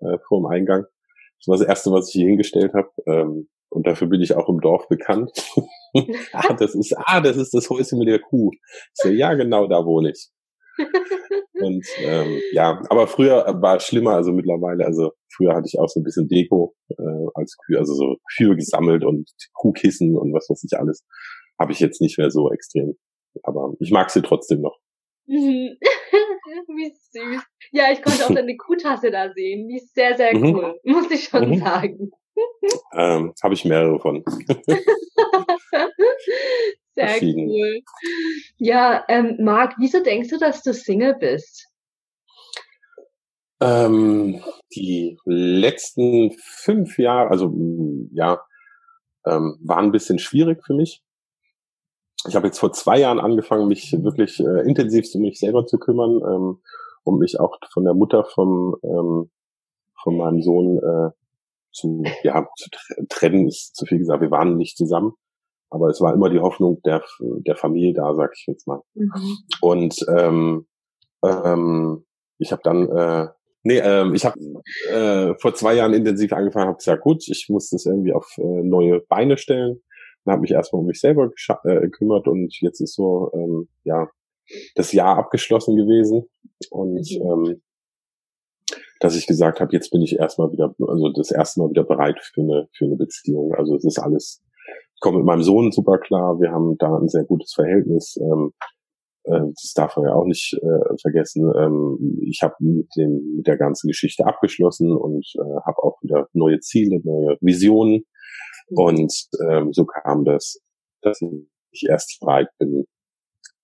äh, 0.00 0.18
vor 0.26 0.40
dem 0.40 0.46
Eingang. 0.46 0.84
Das 1.40 1.48
war 1.48 1.58
das 1.58 1.66
erste, 1.66 1.90
was 1.92 2.08
ich 2.08 2.14
hier 2.14 2.28
hingestellt 2.28 2.72
habe. 2.74 2.90
Ähm, 3.06 3.48
und 3.70 3.86
dafür 3.86 4.08
bin 4.08 4.22
ich 4.22 4.34
auch 4.34 4.48
im 4.48 4.60
Dorf 4.60 4.88
bekannt. 4.88 5.30
ah, 6.32 6.54
das 6.54 6.74
ist, 6.74 6.94
ah, 6.96 7.20
das 7.20 7.36
ist 7.36 7.52
das 7.52 7.68
Häuschen 7.68 7.98
mit 7.98 8.08
der 8.08 8.18
Kuh. 8.18 8.50
Ich 8.52 8.90
so, 8.94 9.08
ja, 9.10 9.34
genau, 9.34 9.66
da 9.68 9.84
wohne 9.84 10.10
ich. 10.10 10.30
Und 11.60 11.84
ähm, 12.04 12.40
ja, 12.52 12.80
aber 12.88 13.08
früher 13.08 13.44
war 13.60 13.76
es 13.76 13.84
schlimmer, 13.84 14.12
also 14.12 14.30
mittlerweile, 14.30 14.86
also 14.86 15.10
früher 15.34 15.54
hatte 15.54 15.66
ich 15.66 15.78
auch 15.78 15.88
so 15.88 15.98
ein 15.98 16.04
bisschen 16.04 16.28
Deko 16.28 16.74
äh, 16.90 17.26
als 17.34 17.56
Kühe, 17.66 17.78
also 17.78 17.94
so 17.94 18.16
Kühe 18.36 18.54
gesammelt 18.54 19.04
und 19.04 19.28
Kuhkissen 19.54 20.16
und 20.16 20.32
was 20.32 20.48
weiß 20.48 20.64
ich 20.70 20.78
alles. 20.78 21.04
Habe 21.58 21.72
ich 21.72 21.80
jetzt 21.80 22.00
nicht 22.00 22.16
mehr 22.16 22.30
so 22.30 22.52
extrem 22.52 22.96
aber 23.42 23.74
ich 23.80 23.90
mag 23.90 24.10
sie 24.10 24.22
trotzdem 24.22 24.60
noch. 24.60 24.78
Mhm. 25.26 25.76
Wie 26.68 26.90
süß. 26.90 27.42
Ja, 27.72 27.92
ich 27.92 28.02
konnte 28.02 28.24
auch 28.24 28.30
deine 28.34 28.56
Kuhtasse 28.56 29.10
da 29.10 29.32
sehen. 29.32 29.68
Die 29.68 29.76
ist 29.76 29.94
sehr, 29.94 30.16
sehr 30.16 30.34
mhm. 30.36 30.54
cool, 30.54 30.80
muss 30.84 31.10
ich 31.10 31.24
schon 31.24 31.50
mhm. 31.50 31.58
sagen. 31.58 32.10
Ähm, 32.92 33.34
Habe 33.42 33.54
ich 33.54 33.64
mehrere 33.64 33.98
von. 33.98 34.22
sehr 36.94 37.20
cool. 37.20 37.80
Ja, 38.58 39.04
ähm, 39.08 39.38
Marc, 39.40 39.74
wieso 39.78 40.00
denkst 40.04 40.28
du, 40.28 40.38
dass 40.38 40.62
du 40.62 40.72
Single 40.72 41.16
bist? 41.16 41.66
Ähm, 43.60 44.40
die 44.72 45.18
letzten 45.24 46.30
fünf 46.38 46.96
Jahre, 46.96 47.30
also 47.30 47.52
ja, 48.12 48.40
ähm, 49.26 49.58
waren 49.64 49.86
ein 49.86 49.92
bisschen 49.92 50.20
schwierig 50.20 50.64
für 50.64 50.74
mich 50.74 51.02
ich 52.26 52.34
habe 52.34 52.46
jetzt 52.48 52.58
vor 52.58 52.72
zwei 52.72 52.98
Jahren 52.98 53.20
angefangen, 53.20 53.68
mich 53.68 53.92
wirklich 54.02 54.40
äh, 54.40 54.66
intensiv 54.66 55.06
um 55.14 55.22
mich 55.22 55.38
selber 55.38 55.66
zu 55.66 55.78
kümmern, 55.78 56.20
ähm, 56.22 56.58
um 57.04 57.18
mich 57.18 57.38
auch 57.38 57.58
von 57.72 57.84
der 57.84 57.94
Mutter 57.94 58.24
vom 58.24 58.76
ähm, 58.82 59.30
von 60.02 60.16
meinem 60.16 60.42
Sohn 60.42 60.78
äh, 60.78 61.10
zu 61.72 62.02
ja 62.22 62.46
zu 62.56 62.70
trennen 63.08 63.46
ist 63.46 63.76
zu 63.76 63.86
viel 63.86 63.98
gesagt. 63.98 64.20
Wir 64.20 64.30
waren 64.30 64.56
nicht 64.56 64.76
zusammen, 64.76 65.12
aber 65.70 65.88
es 65.88 66.00
war 66.00 66.12
immer 66.12 66.30
die 66.30 66.40
Hoffnung 66.40 66.80
der 66.84 67.02
der 67.20 67.56
Familie 67.56 67.94
da, 67.94 68.14
sag 68.14 68.32
ich 68.34 68.46
jetzt 68.46 68.66
mal. 68.66 68.82
Mhm. 68.94 69.36
Und 69.60 70.06
ähm, 70.08 70.66
ähm, 71.24 72.04
ich 72.38 72.52
habe 72.52 72.62
dann 72.64 72.88
äh, 72.88 73.28
Nee, 73.64 73.80
ähm, 73.80 74.14
ich 74.14 74.24
habe 74.24 74.38
äh, 74.88 75.34
vor 75.40 75.52
zwei 75.52 75.74
Jahren 75.74 75.92
intensiv 75.92 76.32
angefangen, 76.32 76.68
habe 76.68 76.78
gesagt, 76.78 77.02
gut, 77.02 77.28
ich 77.28 77.48
muss 77.48 77.70
das 77.70 77.86
irgendwie 77.86 78.12
auf 78.12 78.32
äh, 78.38 78.62
neue 78.62 79.00
Beine 79.00 79.36
stellen 79.36 79.82
habe 80.30 80.42
mich 80.42 80.52
erstmal 80.52 80.80
um 80.80 80.86
mich 80.86 81.00
selber 81.00 81.30
äh, 81.64 81.80
gekümmert 81.80 82.26
und 82.28 82.54
jetzt 82.60 82.80
ist 82.80 82.94
so, 82.94 83.30
ähm, 83.34 83.68
ja, 83.84 84.08
das 84.74 84.92
Jahr 84.92 85.18
abgeschlossen 85.18 85.76
gewesen 85.76 86.28
und 86.70 87.08
mhm. 87.10 87.48
ähm, 87.50 87.62
dass 89.00 89.16
ich 89.16 89.26
gesagt 89.26 89.60
habe, 89.60 89.72
jetzt 89.72 89.90
bin 89.90 90.02
ich 90.02 90.18
erstmal 90.18 90.50
wieder, 90.52 90.74
also 90.86 91.12
das 91.12 91.30
erste 91.30 91.60
Mal 91.60 91.70
wieder 91.70 91.84
bereit 91.84 92.18
für 92.20 92.40
eine, 92.40 92.68
für 92.76 92.86
eine 92.86 92.96
Beziehung. 92.96 93.54
Also 93.54 93.76
es 93.76 93.84
ist 93.84 93.98
alles, 93.98 94.42
ich 94.94 95.00
komme 95.00 95.18
mit 95.18 95.26
meinem 95.26 95.42
Sohn 95.42 95.70
super 95.70 95.98
klar, 95.98 96.40
wir 96.40 96.50
haben 96.50 96.76
da 96.78 96.96
ein 96.96 97.08
sehr 97.08 97.24
gutes 97.24 97.52
Verhältnis. 97.54 98.16
Ähm, 98.20 98.52
äh, 99.24 99.40
das 99.54 99.72
darf 99.74 99.96
man 99.96 100.06
ja 100.06 100.14
auch 100.14 100.24
nicht 100.24 100.54
äh, 100.54 100.96
vergessen. 101.00 101.50
Ähm, 101.56 102.18
ich 102.26 102.40
habe 102.42 102.54
mit 102.58 102.88
dem 102.96 103.36
mit 103.36 103.46
der 103.46 103.56
ganzen 103.56 103.88
Geschichte 103.88 104.26
abgeschlossen 104.26 104.90
und 104.90 105.26
äh, 105.36 105.60
habe 105.64 105.82
auch 105.82 106.02
wieder 106.02 106.26
neue 106.32 106.58
Ziele, 106.60 107.00
neue 107.04 107.36
Visionen 107.40 108.04
und 108.70 109.12
ähm, 109.48 109.72
so 109.72 109.84
kam 109.84 110.24
das, 110.24 110.60
dass 111.02 111.20
ich 111.70 111.86
erst 111.88 112.18
bereit 112.20 112.48
bin, 112.58 112.86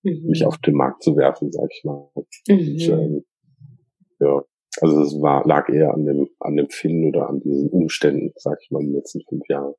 mhm. 0.02 0.26
mich 0.26 0.44
auf 0.44 0.58
den 0.58 0.74
Markt 0.74 1.02
zu 1.02 1.16
werfen, 1.16 1.50
sag 1.52 1.68
ich 1.70 1.84
mal. 1.84 2.10
Mhm. 2.48 2.54
Und, 2.54 2.82
ähm, 2.82 3.24
ja, 4.20 4.42
also 4.80 5.02
es 5.02 5.20
war, 5.20 5.46
lag 5.46 5.68
eher 5.68 5.92
an 5.92 6.04
dem, 6.04 6.28
an 6.40 6.56
dem 6.56 6.68
Finden 6.68 7.08
oder 7.08 7.28
an 7.28 7.40
diesen 7.40 7.70
Umständen, 7.70 8.32
sag 8.36 8.58
ich 8.62 8.70
mal, 8.70 8.80
in 8.80 8.88
den 8.88 8.96
letzten 8.96 9.22
fünf 9.28 9.42
Jahren. 9.48 9.74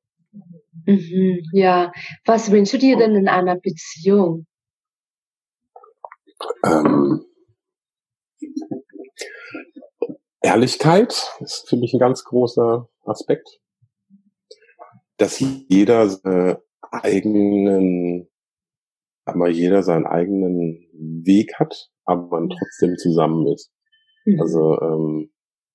Mhm, 0.86 1.42
ja, 1.52 1.92
was 2.24 2.50
wünschst 2.50 2.74
du 2.74 2.78
dir 2.78 2.96
denn 2.96 3.14
in 3.14 3.28
einer 3.28 3.56
Beziehung? 3.56 4.46
Ähm, 6.64 7.24
Ehrlichkeit 10.42 11.32
ist 11.40 11.68
für 11.68 11.76
mich 11.76 11.94
ein 11.94 11.98
ganz 11.98 12.24
großer 12.24 12.88
Aspekt 13.04 13.60
dass 15.16 15.40
jeder 15.68 16.08
seine 16.08 16.62
eigenen, 16.82 18.28
aber 19.24 19.48
jeder 19.48 19.82
seinen 19.82 20.06
eigenen 20.06 20.86
Weg 21.24 21.54
hat, 21.58 21.90
aber 22.04 22.40
man 22.40 22.50
trotzdem 22.50 22.96
zusammen 22.96 23.46
ist. 23.48 23.72
Mhm. 24.24 24.40
Also 24.40 24.80
ähm, 24.80 25.30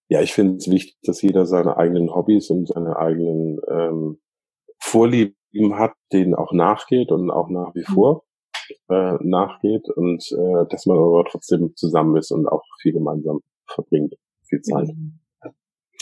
ja, 0.10 0.22
ich 0.22 0.34
finde 0.34 0.58
es 0.58 0.70
wichtig, 0.70 0.98
dass 1.04 1.22
jeder 1.22 1.46
seine 1.46 1.78
eigenen 1.78 2.14
Hobbys 2.14 2.50
und 2.50 2.68
seine 2.68 2.98
eigenen 2.98 3.60
ähm, 3.70 4.20
Vorlieben 4.80 5.78
hat, 5.78 5.94
denen 6.12 6.36
auch 6.36 6.54
nachgeht 6.54 7.12
und 7.12 7.32
auch 7.32 7.50
nach 7.50 7.74
wie 7.76 7.86
mhm. 7.88 7.94
vor 7.94 8.24
äh, 8.90 9.18
nachgeht 9.22 9.88
und 9.96 10.24
äh, 10.32 10.66
dass 10.70 10.86
man 10.86 10.98
aber 10.98 11.26
trotzdem 11.30 11.76
zusammen 11.76 12.18
ist 12.18 12.32
und 12.32 12.48
auch 12.48 12.64
viel 12.82 12.94
gemeinsam 12.94 13.40
verbringt, 13.68 14.16
viel 14.48 14.62
Zeit. 14.62 14.88
Mhm. 14.88 15.20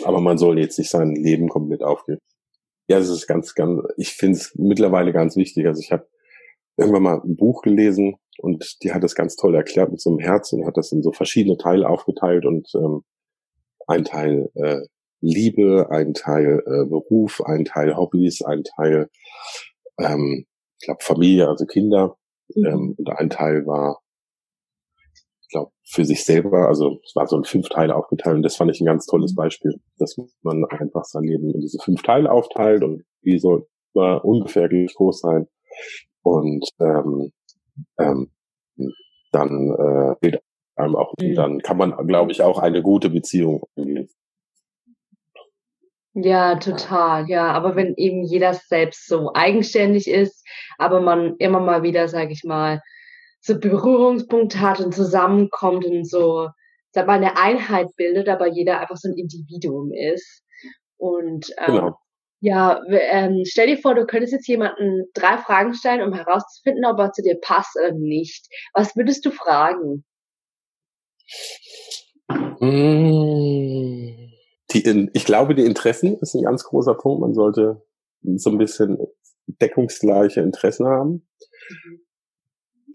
Aber 0.06 0.22
man 0.22 0.38
soll 0.38 0.60
jetzt 0.60 0.80
nicht 0.80 0.90
sein 0.90 1.16
Leben 1.16 1.50
komplett 1.50 1.84
aufgeben. 1.84 2.20
Ja, 2.90 2.98
das 2.98 3.10
ist 3.10 3.28
ganz, 3.28 3.54
ganz, 3.54 3.84
ich 3.98 4.14
finde 4.14 4.38
es 4.40 4.52
mittlerweile 4.56 5.14
ganz 5.14 5.36
wichtig. 5.36 5.68
Also 5.68 5.80
ich 5.80 5.92
habe 5.92 6.08
irgendwann 6.76 7.04
mal 7.04 7.22
ein 7.24 7.36
Buch 7.36 7.62
gelesen 7.62 8.16
und 8.40 8.82
die 8.82 8.92
hat 8.92 9.04
das 9.04 9.14
ganz 9.14 9.36
toll 9.36 9.54
erklärt 9.54 9.92
mit 9.92 10.02
so 10.02 10.10
einem 10.10 10.18
Herz 10.18 10.52
und 10.54 10.66
hat 10.66 10.76
das 10.76 10.92
in 10.92 11.04
so 11.04 11.12
verschiedene 11.12 11.58
Teile 11.58 11.88
aufgeteilt 11.88 12.46
und 12.46 12.68
ähm, 12.74 13.04
ein 13.86 14.06
Teil 14.06 14.50
äh, 14.56 14.82
Liebe, 15.22 15.88
ein 15.92 16.16
Teil 16.16 16.64
äh, 16.66 16.90
Beruf, 16.90 17.42
ein 17.46 17.64
Teil 17.64 17.96
Hobbys, 17.96 18.42
ein 18.42 18.64
Teil, 18.64 19.10
ähm, 20.00 20.48
ich 20.80 20.86
glaube 20.86 21.04
Familie, 21.04 21.48
also 21.48 21.68
Kinder 21.68 22.18
mhm. 22.56 22.66
ähm, 22.66 22.96
und 22.98 23.10
ein 23.12 23.30
Teil 23.30 23.68
war 23.68 24.02
glaube, 25.50 25.72
für 25.84 26.06
sich 26.06 26.24
selber, 26.24 26.68
also 26.68 27.00
es 27.04 27.16
war 27.16 27.28
so 27.28 27.38
in 27.38 27.44
fünf 27.44 27.70
Teile 27.70 27.96
aufgeteilt 27.96 28.38
und 28.38 28.44
das 28.44 28.56
fand 28.56 28.72
ich 28.72 28.82
ein 28.82 28.86
ganz 28.86 29.06
tolles 29.06 29.34
mhm. 29.34 29.38
Beispiel, 29.38 29.82
dass 29.98 30.16
man 30.42 30.66
einfach 30.66 31.06
sein 31.06 31.24
Leben 31.24 31.54
in 31.54 31.62
diese 31.62 31.80
fünf 31.80 32.02
Teile 32.04 32.32
aufteilt 32.32 32.84
und 32.84 33.04
die 33.24 33.40
soll 33.40 33.68
ungefähr 33.94 34.70
gleich 34.70 34.94
groß 34.94 35.20
sein 35.20 35.48
und 36.22 36.70
ähm, 36.80 37.32
ähm, 37.98 38.32
dann 39.32 39.76
äh, 39.78 40.16
geht 40.22 40.42
einem 40.76 40.96
auch, 40.96 41.14
mhm. 41.20 41.36
dann 41.36 41.60
kann 41.60 41.78
man, 41.78 42.08
glaube 42.08 42.32
ich, 42.32 42.42
auch 42.42 42.60
eine 42.60 42.82
gute 42.82 43.10
Beziehung 43.10 43.64
eingehen. 43.76 44.10
Ja, 46.14 46.56
total, 46.56 47.30
ja. 47.30 47.52
Aber 47.52 47.76
wenn 47.76 47.96
eben 47.96 48.24
jeder 48.24 48.54
selbst 48.54 49.08
so 49.08 49.32
eigenständig 49.34 50.08
ist, 50.10 50.46
aber 50.78 51.02
man 51.02 51.36
immer 51.38 51.60
mal 51.60 51.84
wieder, 51.84 52.08
sage 52.08 52.32
ich 52.32 52.44
mal, 52.44 52.82
so 53.42 53.60
Berührungspunkt 53.60 54.60
hat 54.60 54.80
und 54.80 54.94
zusammenkommt 54.94 55.86
und 55.86 56.08
so, 56.10 56.50
sag 56.92 57.08
mal, 57.08 57.14
eine 57.14 57.38
Einheit 57.38 57.88
bildet, 57.96 58.28
aber 58.30 58.48
jeder 58.48 58.80
einfach 58.80 58.98
so 58.98 59.10
ein 59.10 59.18
Individuum 59.18 59.92
ist. 59.92 60.44
Und 60.98 61.50
ähm, 61.58 61.66
genau. 61.66 62.00
ja, 62.42 62.82
ähm, 62.90 63.44
stell 63.46 63.68
dir 63.68 63.78
vor, 63.78 63.96
du 63.96 64.06
könntest 64.06 64.34
jetzt 64.34 64.48
jemanden 64.48 65.06
drei 65.14 65.38
Fragen 65.38 65.74
stellen, 65.74 66.02
um 66.02 66.14
herauszufinden, 66.14 66.86
ob 66.86 67.00
er 67.00 67.14
zu 67.14 67.22
dir 67.22 67.40
passt 67.40 67.78
oder 67.78 67.94
nicht. 67.94 68.48
Was 68.74 68.96
würdest 68.96 69.26
du 69.26 69.32
fragen? 69.32 70.04
Mmh. 72.60 74.32
die, 74.72 75.10
ich 75.14 75.26
glaube, 75.26 75.56
die 75.56 75.66
Interessen 75.66 76.18
ist 76.20 76.36
ein 76.36 76.44
ganz 76.44 76.66
großer 76.66 76.96
Punkt. 76.96 77.22
Man 77.22 77.34
sollte 77.34 77.82
so 78.22 78.50
ein 78.50 78.58
bisschen 78.58 78.98
deckungsgleiche 79.48 80.42
Interessen 80.42 80.86
haben. 80.86 81.28
Mhm. 81.70 82.02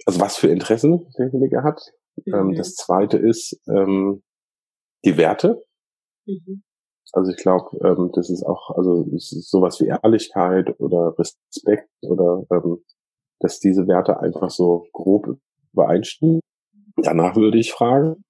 Also 0.06 0.20
was 0.20 0.36
für 0.36 0.48
Interessen 0.48 1.06
derjenige 1.18 1.62
hat. 1.62 1.80
Ähm, 2.26 2.48
mhm. 2.48 2.54
das 2.54 2.74
zweite 2.74 3.18
ist 3.18 3.60
ähm, 3.68 4.22
die 5.04 5.16
Werte. 5.16 5.64
Mhm. 6.26 6.62
Also 7.12 7.30
ich 7.30 7.36
glaube, 7.36 7.78
ähm, 7.84 8.10
das 8.14 8.30
ist 8.30 8.44
auch, 8.44 8.70
also 8.70 9.06
ist 9.14 9.30
sowas 9.50 9.80
wie 9.80 9.86
Ehrlichkeit 9.86 10.78
oder 10.80 11.14
Respekt 11.18 11.88
oder 12.02 12.44
ähm, 12.50 12.84
dass 13.40 13.60
diese 13.60 13.86
Werte 13.86 14.20
einfach 14.20 14.50
so 14.50 14.86
grob 14.92 15.38
übereinstimmen. 15.72 16.40
Danach 16.96 17.36
würde 17.36 17.58
ich 17.58 17.72
fragen. 17.72 18.24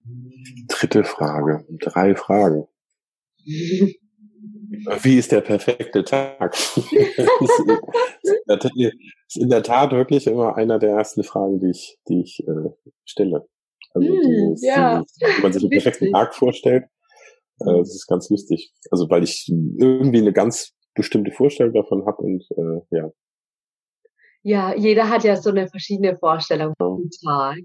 Dritte 0.68 1.04
Frage. 1.04 1.66
Drei 1.80 2.14
Fragen. 2.14 2.66
Wie 5.02 5.18
ist 5.18 5.32
der 5.32 5.40
perfekte 5.40 6.04
Tag? 6.04 6.52
das 8.46 8.64
ist 8.64 9.36
in 9.36 9.48
der 9.48 9.62
Tat 9.62 9.92
wirklich 9.92 10.26
immer 10.26 10.56
einer 10.56 10.78
der 10.78 10.90
ersten 10.90 11.24
Fragen, 11.24 11.60
die 11.60 11.70
ich, 11.70 11.98
die 12.08 12.20
ich 12.22 12.40
äh, 12.46 12.70
stelle. 13.04 13.46
Also 13.92 14.08
mm, 14.08 14.56
ja. 14.60 15.02
wenn 15.20 15.42
man 15.42 15.52
sich 15.52 15.62
einen 15.62 15.70
perfekten 15.70 16.12
Tag 16.12 16.34
vorstellt, 16.34 16.84
äh, 17.60 17.78
das 17.78 17.94
ist 17.94 18.06
ganz 18.06 18.28
lustig. 18.30 18.72
Also 18.90 19.08
weil 19.10 19.24
ich 19.24 19.48
irgendwie 19.48 20.18
eine 20.18 20.32
ganz 20.32 20.72
bestimmte 20.94 21.32
Vorstellung 21.32 21.72
davon 21.74 22.06
habe 22.06 22.22
und 22.22 22.44
äh, 22.56 22.96
ja. 22.96 23.10
Ja, 24.46 24.74
jeder 24.74 25.08
hat 25.08 25.24
ja 25.24 25.36
so 25.36 25.48
eine 25.50 25.68
verschiedene 25.68 26.18
Vorstellung 26.18 26.74
vom 26.76 27.08
Tag. 27.24 27.60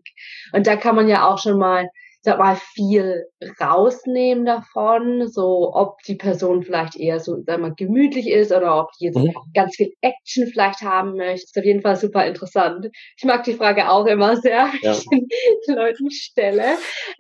Und 0.54 0.66
da 0.66 0.78
kann 0.78 0.96
man 0.96 1.10
ja 1.10 1.28
auch 1.28 1.38
schon 1.38 1.60
mal 1.60 1.90
sag 2.22 2.38
mal, 2.38 2.56
viel 2.56 3.26
rausnehmen 3.60 4.46
davon, 4.46 5.28
so 5.28 5.72
ob 5.74 6.02
die 6.04 6.16
Person 6.16 6.64
vielleicht 6.64 6.98
eher 6.98 7.20
so, 7.20 7.42
sag 7.46 7.62
mal, 7.62 7.74
gemütlich 7.74 8.30
ist 8.30 8.52
oder 8.52 8.80
ob 8.80 8.92
die 9.00 9.06
jetzt 9.06 9.18
mhm. 9.18 9.34
ganz 9.54 9.76
viel 9.76 9.94
Action 10.02 10.48
vielleicht 10.48 10.82
haben 10.82 11.16
möchte. 11.16 11.46
ist 11.46 11.58
auf 11.58 11.64
jeden 11.64 11.82
Fall 11.82 11.96
super 11.96 12.26
interessant. 12.26 12.90
Ich 13.18 13.24
mag 13.24 13.44
die 13.44 13.54
Frage 13.54 13.90
auch 13.90 14.06
immer 14.06 14.36
sehr, 14.36 14.70
ja. 14.82 14.92
ich 14.92 15.06
den 15.06 15.76
Leuten 15.76 16.12
stelle. 16.12 16.76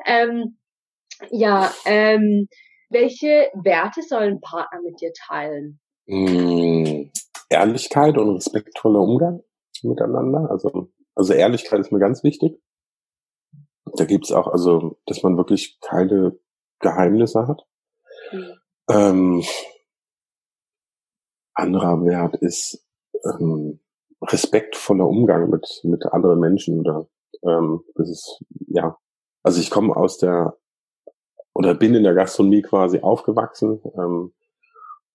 Ähm, 0.05 0.57
ja, 1.31 1.73
ähm, 1.85 2.47
welche 2.89 3.49
Werte 3.53 4.01
sollen 4.01 4.41
Partner 4.41 4.81
mit 4.83 4.99
dir 4.99 5.11
teilen? 5.13 5.79
Mmh, 6.07 7.11
Ehrlichkeit 7.49 8.17
und 8.17 8.35
respektvoller 8.35 8.99
Umgang 8.99 9.43
miteinander. 9.83 10.49
Also, 10.49 10.89
also 11.15 11.33
Ehrlichkeit 11.33 11.79
ist 11.79 11.91
mir 11.91 11.99
ganz 11.99 12.23
wichtig. 12.23 12.59
Da 13.99 14.05
gibt's 14.05 14.31
auch, 14.31 14.47
also, 14.47 14.97
dass 15.05 15.23
man 15.23 15.37
wirklich 15.37 15.79
keine 15.81 16.37
Geheimnisse 16.79 17.47
hat. 17.47 17.65
Mhm. 18.31 18.53
Ähm, 18.89 19.43
anderer 21.53 22.03
Wert 22.05 22.37
ist 22.37 22.85
ähm, 23.25 23.79
respektvoller 24.21 25.07
Umgang 25.07 25.49
mit 25.49 25.81
mit 25.83 26.05
anderen 26.07 26.39
Menschen 26.39 26.79
oder 26.79 27.07
ähm, 27.43 27.81
das 27.95 28.09
ist 28.09 28.43
ja 28.67 28.97
also 29.43 29.59
ich 29.59 29.69
komme 29.69 29.95
aus 29.95 30.17
der 30.17 30.57
oder 31.53 31.75
bin 31.75 31.95
in 31.95 32.03
der 32.03 32.13
Gastronomie 32.13 32.61
quasi 32.61 32.99
aufgewachsen 32.99 33.81
ähm, 33.97 34.33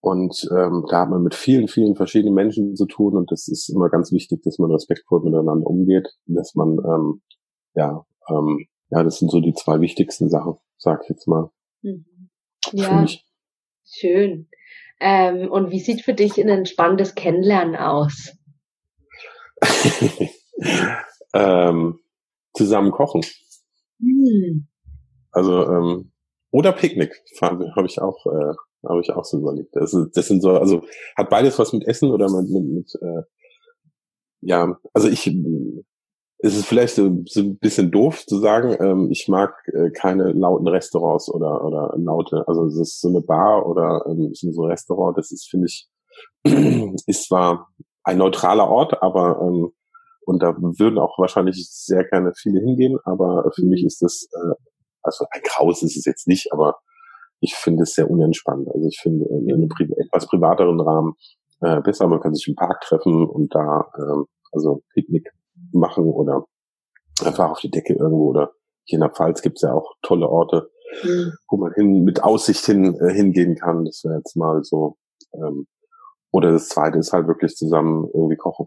und 0.01 0.49
ähm, 0.51 0.85
da 0.89 1.01
hat 1.01 1.11
man 1.11 1.23
mit 1.23 1.35
vielen 1.35 1.69
vielen 1.69 1.97
verschiedenen 1.97 2.35
Menschen 2.35 2.77
zu 2.77 2.87
tun 2.87 3.17
und 3.17 3.31
das 3.31 3.49
ist 3.49 3.69
immer 3.69 3.89
ganz 3.89 4.13
wichtig, 4.13 4.43
dass 4.43 4.59
man 4.59 4.71
respektvoll 4.71 5.23
miteinander 5.23 5.67
umgeht, 5.67 6.09
dass 6.27 6.55
man 6.55 6.79
ähm, 6.79 7.23
ja 7.75 8.05
ähm, 8.29 8.67
ja, 8.95 9.03
das 9.03 9.19
sind 9.19 9.31
so 9.31 9.41
die 9.41 9.55
zwei 9.55 9.81
wichtigsten 9.81 10.31
Sachen, 10.31 10.57
sag 10.79 11.01
ich 11.03 11.11
jetzt 11.11 11.27
mal. 11.27 11.51
Mhm. 11.83 12.07
Ja, 12.73 13.07
schön. 13.85 14.49
Ähm, 15.01 15.51
und 15.51 15.71
wie 15.71 15.81
sieht 15.81 16.03
für 16.03 16.15
dich 16.15 16.39
ein 16.39 16.49
entspanntes 16.49 17.15
Kennenlernen 17.15 17.77
aus? 17.77 18.37
ähm, 21.35 21.99
zusammen 22.55 22.93
kochen. 22.93 23.23
Mhm. 23.99 24.69
Also 25.33 25.67
ähm, 25.69 26.13
oder 26.51 26.73
Picknick 26.73 27.21
habe 27.41 27.87
ich 27.87 28.01
auch 28.01 28.25
äh, 28.27 28.55
habe 28.89 29.01
ich 29.01 29.11
auch 29.11 29.25
so 29.25 29.39
überlegt. 29.39 29.75
Das, 29.75 29.93
ist, 29.93 30.17
das 30.17 30.29
sind 30.29 30.41
so 30.41 30.53
also 30.53 30.85
hat 31.17 31.29
beides 31.31 31.59
was 31.59 31.73
mit 31.73 31.85
Essen 31.87 32.11
oder 32.11 32.31
mit, 32.31 32.49
mit, 32.49 32.65
mit 32.65 32.95
äh, 33.03 33.23
ja 34.41 34.79
also 34.93 35.09
ich 35.09 35.27
es 36.45 36.55
ist 36.55 36.67
vielleicht 36.67 36.95
so, 36.95 37.23
so 37.27 37.41
ein 37.41 37.57
bisschen 37.57 37.91
doof 37.91 38.27
zu 38.27 38.39
sagen, 38.39 38.77
ähm, 38.79 39.09
ich 39.11 39.29
mag 39.29 39.55
äh, 39.73 39.91
keine 39.91 40.33
lauten 40.33 40.69
Restaurants 40.69 41.31
oder, 41.31 41.65
oder 41.65 41.95
laute, 41.97 42.47
also 42.47 42.67
es 42.67 42.77
ist 42.77 43.01
so 43.01 43.09
eine 43.09 43.23
Bar 43.23 43.67
oder 43.67 44.05
ähm, 44.07 44.29
so 44.35 44.65
ein 44.65 44.71
Restaurant, 44.71 45.17
das 45.17 45.33
ist, 45.33 45.49
finde 45.49 45.69
ich, 45.69 45.89
ist 47.07 47.29
zwar 47.29 47.69
ein 48.03 48.19
neutraler 48.19 48.69
Ort, 48.69 49.03
aber 49.03 49.41
ähm, 49.41 49.71
und 50.27 50.43
da 50.43 50.55
würden 50.59 50.99
auch 50.99 51.19
wahrscheinlich 51.19 51.67
sehr 51.71 52.05
gerne 52.05 52.33
viele 52.37 52.61
hingehen, 52.61 52.99
aber 53.05 53.51
für 53.55 53.65
mich 53.65 53.83
ist 53.83 54.03
das, 54.03 54.29
äh, 54.33 54.55
also 55.03 55.25
ein 55.31 55.41
Graus 55.45 55.83
ist 55.83 55.97
es 55.97 56.05
jetzt 56.05 56.29
nicht, 56.29 56.53
aber 56.53 56.77
ich 57.41 57.55
finde 57.55 57.85
es 57.85 57.95
sehr 57.95 58.11
unentspannt. 58.11 58.69
Also 58.69 58.87
ich 58.87 58.99
finde 59.03 59.27
in 59.27 59.51
einem 59.51 59.69
Pri 59.69 59.85
etwas 59.97 60.27
privateren 60.27 60.81
Rahmen 60.81 61.15
äh, 61.61 61.81
besser, 61.81 62.07
man 62.07 62.21
kann 62.21 62.35
sich 62.35 62.49
im 62.49 62.55
Park 62.55 62.83
treffen 62.83 63.27
und 63.27 63.55
da, 63.55 63.87
ähm, 63.99 64.27
also 64.53 64.83
Picknick 64.93 65.31
machen 65.73 66.05
oder 66.05 66.47
einfach 67.23 67.51
auf 67.51 67.61
die 67.61 67.71
Decke 67.71 67.95
irgendwo 67.95 68.31
oder 68.31 68.53
hier 68.85 68.99
in 68.99 69.01
der 69.03 69.11
Pfalz 69.11 69.43
gibt's 69.43 69.63
ja 69.63 69.73
auch 69.73 69.95
tolle 70.03 70.29
Orte, 70.29 70.71
mhm. 71.03 71.33
wo 71.49 71.57
man 71.57 71.73
hin 71.73 72.05
mit 72.05 72.23
Aussicht 72.23 72.65
hin 72.65 72.97
äh, 73.01 73.13
hingehen 73.13 73.57
kann. 73.57 73.85
Das 73.85 74.03
wäre 74.05 74.17
jetzt 74.17 74.37
mal 74.37 74.63
so. 74.63 74.97
Ähm, 75.33 75.67
oder 76.33 76.53
das 76.53 76.69
zweite 76.69 76.99
ist 76.99 77.13
halt 77.13 77.29
wirklich 77.29 77.55
zusammen 77.55 78.09
irgendwie 78.13 78.37
kochen. 78.37 78.67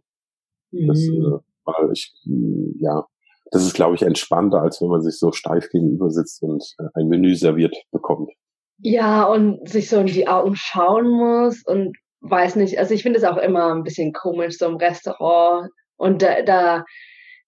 Mhm. 0.71 0.87
Das, 0.87 0.99
äh, 0.99 1.39
weil 1.65 1.91
ich, 1.91 2.13
mm, 2.25 2.79
ja, 2.79 3.05
das 3.51 3.63
ist, 3.63 3.73
glaube 3.73 3.95
ich, 3.95 4.01
entspannter, 4.01 4.61
als 4.61 4.81
wenn 4.81 4.89
man 4.89 5.01
sich 5.01 5.19
so 5.19 5.31
steif 5.31 5.69
gegenüber 5.69 6.09
sitzt 6.09 6.41
und 6.41 6.63
äh, 6.79 6.87
ein 6.95 7.07
Menü 7.07 7.35
serviert 7.35 7.75
bekommt. 7.91 8.31
Ja, 8.79 9.25
und 9.25 9.67
sich 9.67 9.89
so 9.89 9.99
in 9.99 10.07
die 10.07 10.27
Augen 10.27 10.55
schauen 10.55 11.09
muss 11.09 11.63
und 11.65 11.95
weiß 12.21 12.55
nicht, 12.55 12.79
also 12.79 12.93
ich 12.93 13.03
finde 13.03 13.19
es 13.19 13.25
auch 13.25 13.37
immer 13.37 13.73
ein 13.73 13.83
bisschen 13.83 14.13
komisch, 14.13 14.57
so 14.57 14.65
im 14.65 14.75
Restaurant 14.75 15.69
und 15.97 16.21
da, 16.21 16.41
da, 16.41 16.85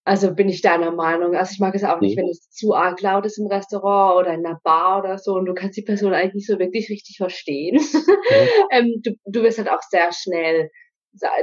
also 0.03 0.33
bin 0.33 0.49
ich 0.49 0.61
deiner 0.61 0.91
Meinung. 0.91 1.35
Also 1.35 1.51
ich 1.53 1.59
mag 1.59 1.75
es 1.75 1.83
auch 1.83 2.01
nicht, 2.01 2.17
mhm. 2.17 2.21
wenn 2.21 2.29
es 2.29 2.49
zu 2.49 2.73
arg 2.73 3.01
laut 3.01 3.25
ist 3.25 3.37
im 3.37 3.47
Restaurant 3.47 4.19
oder 4.19 4.33
in 4.33 4.45
einer 4.45 4.59
Bar 4.63 4.99
oder 4.99 5.17
so 5.17 5.35
und 5.35 5.45
du 5.45 5.53
kannst 5.53 5.77
die 5.77 5.83
Person 5.83 6.13
eigentlich 6.13 6.33
nicht 6.33 6.47
so 6.47 6.59
wirklich 6.59 6.89
richtig 6.89 7.17
verstehen. 7.17 7.75
Mhm. 7.75 8.17
ähm, 8.71 9.01
du, 9.03 9.11
du 9.25 9.43
wirst 9.43 9.57
halt 9.57 9.69
auch 9.69 9.81
sehr 9.89 10.09
schnell 10.13 10.69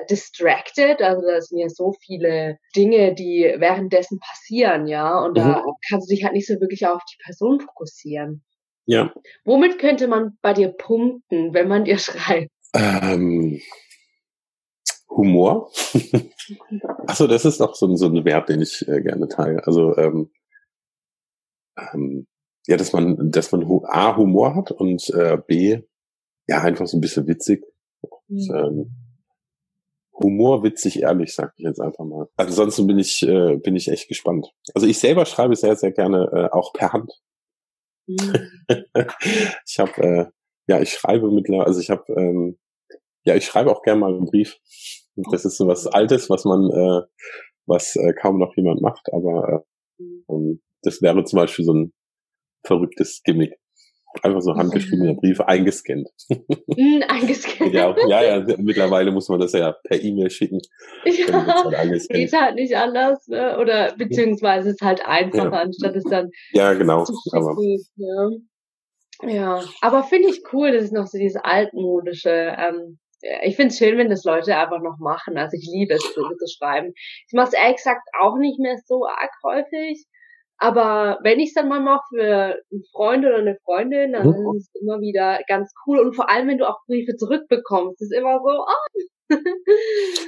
distracted, 0.08 1.02
also 1.02 1.26
da 1.26 1.40
sind 1.40 1.58
ja 1.58 1.68
so 1.68 1.92
viele 2.00 2.58
Dinge, 2.74 3.14
die 3.14 3.52
währenddessen 3.58 4.20
passieren, 4.20 4.86
ja, 4.86 5.18
und 5.18 5.36
da 5.36 5.58
mhm. 5.58 5.72
kannst 5.88 6.08
du 6.08 6.14
dich 6.14 6.24
halt 6.24 6.34
nicht 6.34 6.46
so 6.46 6.54
wirklich 6.60 6.86
auf 6.86 7.02
die 7.04 7.22
Person 7.24 7.60
fokussieren. 7.60 8.44
Ja. 8.86 9.12
Womit 9.44 9.78
könnte 9.78 10.06
man 10.06 10.38
bei 10.42 10.52
dir 10.52 10.68
punkten, 10.68 11.52
wenn 11.52 11.68
man 11.68 11.84
dir 11.84 11.98
schreibt? 11.98 12.50
Ähm, 12.74 13.60
Humor. 15.16 15.70
Achso, 17.06 17.26
das 17.26 17.44
ist 17.44 17.60
auch 17.60 17.74
so, 17.74 17.94
so 17.96 18.06
ein 18.06 18.24
Wert, 18.24 18.48
den 18.48 18.60
ich 18.60 18.86
äh, 18.86 19.00
gerne 19.00 19.28
teile. 19.28 19.66
Also 19.66 19.96
ähm, 19.96 20.30
ähm, 21.76 22.26
ja, 22.66 22.76
dass 22.76 22.92
man, 22.92 23.30
dass 23.30 23.52
man 23.52 23.64
A 23.84 24.16
Humor 24.16 24.54
hat 24.54 24.72
und 24.72 25.08
äh, 25.10 25.38
B 25.44 25.80
ja 26.48 26.62
einfach 26.62 26.86
so 26.86 26.96
ein 26.96 27.00
bisschen 27.00 27.26
witzig. 27.26 27.64
Und, 28.00 28.48
mhm. 28.48 28.54
ähm, 28.54 28.90
Humor, 30.18 30.62
witzig, 30.62 31.02
ehrlich, 31.02 31.34
sag 31.34 31.52
ich 31.56 31.64
jetzt 31.64 31.80
einfach 31.80 32.04
mal. 32.04 32.28
Ansonsten 32.36 32.86
bin 32.86 32.98
ich 32.98 33.22
äh, 33.22 33.56
bin 33.56 33.76
ich 33.76 33.88
echt 33.88 34.08
gespannt. 34.08 34.52
Also 34.74 34.86
ich 34.86 34.98
selber 34.98 35.26
schreibe 35.26 35.56
sehr 35.56 35.76
sehr 35.76 35.92
gerne 35.92 36.30
äh, 36.32 36.56
auch 36.56 36.72
per 36.72 36.92
Hand. 36.92 37.12
Mhm. 38.06 38.48
ich 39.66 39.78
habe 39.78 40.02
äh, 40.02 40.26
ja 40.66 40.80
ich 40.80 40.92
schreibe 40.92 41.30
mittlerweile, 41.30 41.66
also 41.66 41.80
ich 41.80 41.90
habe 41.90 42.12
ähm, 42.14 42.58
ja, 43.26 43.34
ich 43.34 43.44
schreibe 43.44 43.70
auch 43.70 43.82
gerne 43.82 44.00
mal 44.00 44.14
einen 44.14 44.26
Brief. 44.26 44.58
Das 45.30 45.44
ist 45.44 45.56
so 45.56 45.66
was 45.66 45.86
Altes, 45.86 46.28
was 46.28 46.44
man, 46.44 46.70
äh, 46.70 47.02
was 47.66 47.96
äh, 47.96 48.12
kaum 48.14 48.38
noch 48.38 48.54
jemand 48.56 48.82
macht, 48.82 49.08
aber 49.12 49.64
äh, 49.98 50.04
ähm, 50.30 50.60
das 50.82 51.02
wäre 51.02 51.24
zum 51.24 51.38
Beispiel 51.38 51.64
so 51.64 51.72
ein 51.72 51.92
verrücktes 52.64 53.22
Gimmick. 53.24 53.54
Einfach 54.22 54.40
so 54.40 54.54
handgeschriebene 54.54 55.14
Briefe 55.14 55.46
eingescannt. 55.46 56.08
Mm, 56.78 57.00
eingescannt. 57.08 57.72
ja, 57.72 57.94
ja, 58.06 58.22
ja, 58.22 58.56
mittlerweile 58.58 59.10
muss 59.10 59.30
man 59.30 59.40
das 59.40 59.52
ja 59.52 59.74
per 59.84 60.02
E-Mail 60.02 60.28
schicken. 60.28 60.60
Ja, 61.06 61.64
halt 61.64 62.08
geht 62.08 62.32
halt 62.32 62.56
nicht 62.56 62.76
anders, 62.76 63.26
ne? 63.28 63.56
oder 63.58 63.94
beziehungsweise 63.96 64.70
ist 64.70 64.82
halt 64.82 65.00
einfacher, 65.06 65.52
ja. 65.52 65.62
anstatt 65.62 65.96
es 65.96 66.04
dann. 66.04 66.28
Ja, 66.52 66.74
genau. 66.74 67.06
Aber, 67.32 67.56
ja. 67.96 68.30
ja, 69.22 69.64
aber 69.80 70.02
finde 70.02 70.28
ich 70.28 70.42
cool, 70.52 70.72
das 70.72 70.84
ist 70.84 70.92
noch 70.92 71.06
so 71.06 71.16
dieses 71.16 71.40
altmodische, 71.42 72.28
ähm, 72.58 72.98
ich 73.42 73.56
finde 73.56 73.72
es 73.72 73.78
schön, 73.78 73.98
wenn 73.98 74.10
das 74.10 74.24
Leute 74.24 74.56
einfach 74.56 74.80
noch 74.80 74.98
machen. 74.98 75.38
Also 75.38 75.56
ich 75.56 75.68
liebe 75.70 75.94
es, 75.94 76.14
so 76.14 76.22
zu 76.22 76.46
schreiben. 76.46 76.92
Ich 76.94 77.32
mache 77.32 77.48
es 77.48 77.54
ehrlich 77.54 77.76
gesagt 77.76 78.02
auch 78.20 78.36
nicht 78.38 78.58
mehr 78.58 78.76
so 78.84 79.06
arg 79.06 79.32
häufig. 79.44 80.06
Aber 80.58 81.18
wenn 81.22 81.38
ich 81.38 81.48
es 81.48 81.54
dann 81.54 81.68
mal 81.68 81.80
mache 81.80 82.04
für 82.08 82.62
einen 82.72 82.84
Freund 82.92 83.26
oder 83.26 83.36
eine 83.36 83.58
Freundin, 83.64 84.12
dann 84.12 84.26
mhm. 84.26 84.56
ist 84.56 84.70
es 84.74 84.80
immer 84.80 85.00
wieder 85.00 85.40
ganz 85.48 85.72
cool. 85.86 85.98
Und 86.00 86.14
vor 86.14 86.30
allem, 86.30 86.48
wenn 86.48 86.58
du 86.58 86.68
auch 86.68 86.78
Briefe 86.86 87.16
zurückbekommst, 87.16 88.00
ist 88.00 88.12
immer 88.12 88.38
so, 88.38 88.64
oh. 88.64 89.36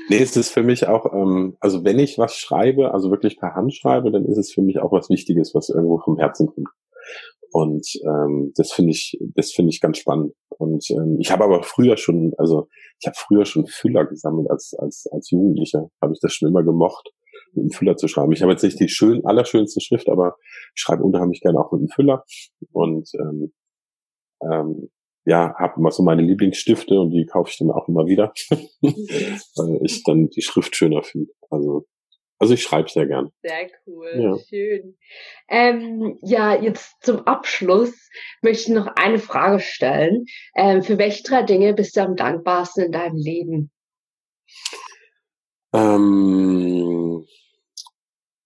nee, 0.08 0.18
es 0.18 0.36
ist 0.36 0.50
für 0.50 0.62
mich 0.62 0.86
auch, 0.86 1.12
ähm, 1.14 1.56
also 1.60 1.84
wenn 1.84 1.98
ich 1.98 2.18
was 2.18 2.36
schreibe, 2.36 2.92
also 2.92 3.10
wirklich 3.10 3.38
per 3.38 3.54
Hand 3.54 3.74
schreibe, 3.74 4.10
dann 4.10 4.26
ist 4.26 4.38
es 4.38 4.52
für 4.52 4.60
mich 4.60 4.80
auch 4.80 4.92
was 4.92 5.08
Wichtiges, 5.08 5.54
was 5.54 5.70
irgendwo 5.70 5.98
vom 5.98 6.18
Herzen 6.18 6.48
kommt. 6.48 6.68
Und 7.52 7.86
ähm, 8.04 8.52
das 8.56 8.72
finde 8.72 8.92
ich, 8.92 9.18
das 9.34 9.52
finde 9.52 9.70
ich 9.70 9.80
ganz 9.80 9.98
spannend. 9.98 10.32
Und 10.50 10.84
ähm, 10.90 11.16
ich 11.20 11.30
habe 11.30 11.44
aber 11.44 11.62
früher 11.62 11.96
schon, 11.96 12.32
also 12.36 12.68
ich 13.00 13.06
habe 13.06 13.16
früher 13.16 13.44
schon 13.44 13.66
Füller 13.66 14.04
gesammelt 14.04 14.50
als 14.50 14.74
als 14.78 15.06
als 15.10 15.30
Jugendlicher, 15.30 15.88
habe 16.02 16.12
ich 16.12 16.20
das 16.20 16.32
schon 16.32 16.48
immer 16.48 16.62
gemocht 16.62 17.10
mit 17.52 17.62
einem 17.62 17.70
Füller 17.70 17.96
zu 17.96 18.08
schreiben. 18.08 18.32
Ich 18.32 18.42
habe 18.42 18.52
jetzt 18.52 18.64
nicht 18.64 18.80
die 18.80 18.88
schön, 18.88 19.24
allerschönste 19.24 19.80
Schrift, 19.80 20.08
aber 20.08 20.36
schreibe 20.74 21.04
unheimlich 21.04 21.40
gerne 21.40 21.58
auch 21.58 21.72
mit 21.72 21.80
einem 21.80 21.88
Füller. 21.88 22.24
Und 22.72 23.08
ähm, 23.14 23.52
ähm, 24.42 24.90
ja, 25.24 25.54
habe 25.58 25.74
immer 25.78 25.90
so 25.90 26.02
meine 26.02 26.22
Lieblingsstifte 26.22 26.98
und 26.98 27.10
die 27.10 27.26
kaufe 27.26 27.50
ich 27.50 27.58
dann 27.58 27.70
auch 27.70 27.88
immer 27.88 28.06
wieder, 28.06 28.32
weil 28.80 29.80
ich 29.82 30.02
dann 30.04 30.28
die 30.28 30.42
Schrift 30.42 30.74
schöner 30.74 31.02
finde. 31.02 31.30
Also 31.50 31.86
also 32.38 32.54
ich 32.54 32.62
schreibe 32.62 32.88
sehr 32.88 33.06
gern. 33.06 33.30
Sehr 33.42 33.68
cool, 33.86 34.12
ja. 34.16 34.38
schön. 34.38 34.96
Ähm, 35.48 36.18
ja, 36.22 36.54
jetzt 36.54 37.02
zum 37.02 37.26
Abschluss 37.26 38.10
möchte 38.42 38.70
ich 38.70 38.76
noch 38.76 38.86
eine 38.94 39.18
Frage 39.18 39.60
stellen. 39.60 40.26
Ähm, 40.54 40.82
für 40.82 40.98
welche 40.98 41.24
drei 41.24 41.42
Dinge 41.42 41.74
bist 41.74 41.96
du 41.96 42.02
am 42.02 42.14
dankbarsten 42.14 42.84
in 42.84 42.92
deinem 42.92 43.16
Leben? 43.16 43.70
Ähm, 45.72 47.26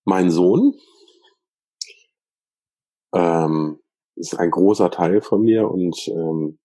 mein 0.05 0.31
Sohn 0.31 0.75
ähm, 3.15 3.79
ist 4.17 4.35
ein 4.39 4.51
großer 4.51 4.91
Teil 4.91 5.21
von 5.21 5.43
mir 5.43 5.69
und 5.71 6.09
ähm, 6.09 6.59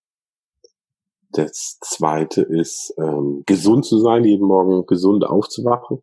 das 1.31 1.77
zweite 1.81 2.41
ist, 2.41 2.93
ähm, 2.97 3.43
gesund 3.45 3.85
zu 3.85 3.99
sein, 3.99 4.23
jeden 4.23 4.47
Morgen 4.47 4.85
gesund 4.85 5.25
aufzuwachen. 5.25 6.01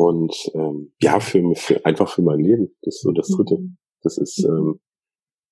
Und 0.00 0.34
ähm, 0.54 0.94
ja, 1.02 1.20
für, 1.20 1.54
für 1.56 1.84
einfach 1.84 2.08
für 2.08 2.22
mein 2.22 2.38
Leben. 2.38 2.74
Das 2.80 2.94
ist 2.94 3.02
so 3.02 3.12
das 3.12 3.28
dritte. 3.28 3.58
Mhm. 3.58 3.76
Das 4.00 4.16
ist, 4.16 4.42
ähm, 4.42 4.80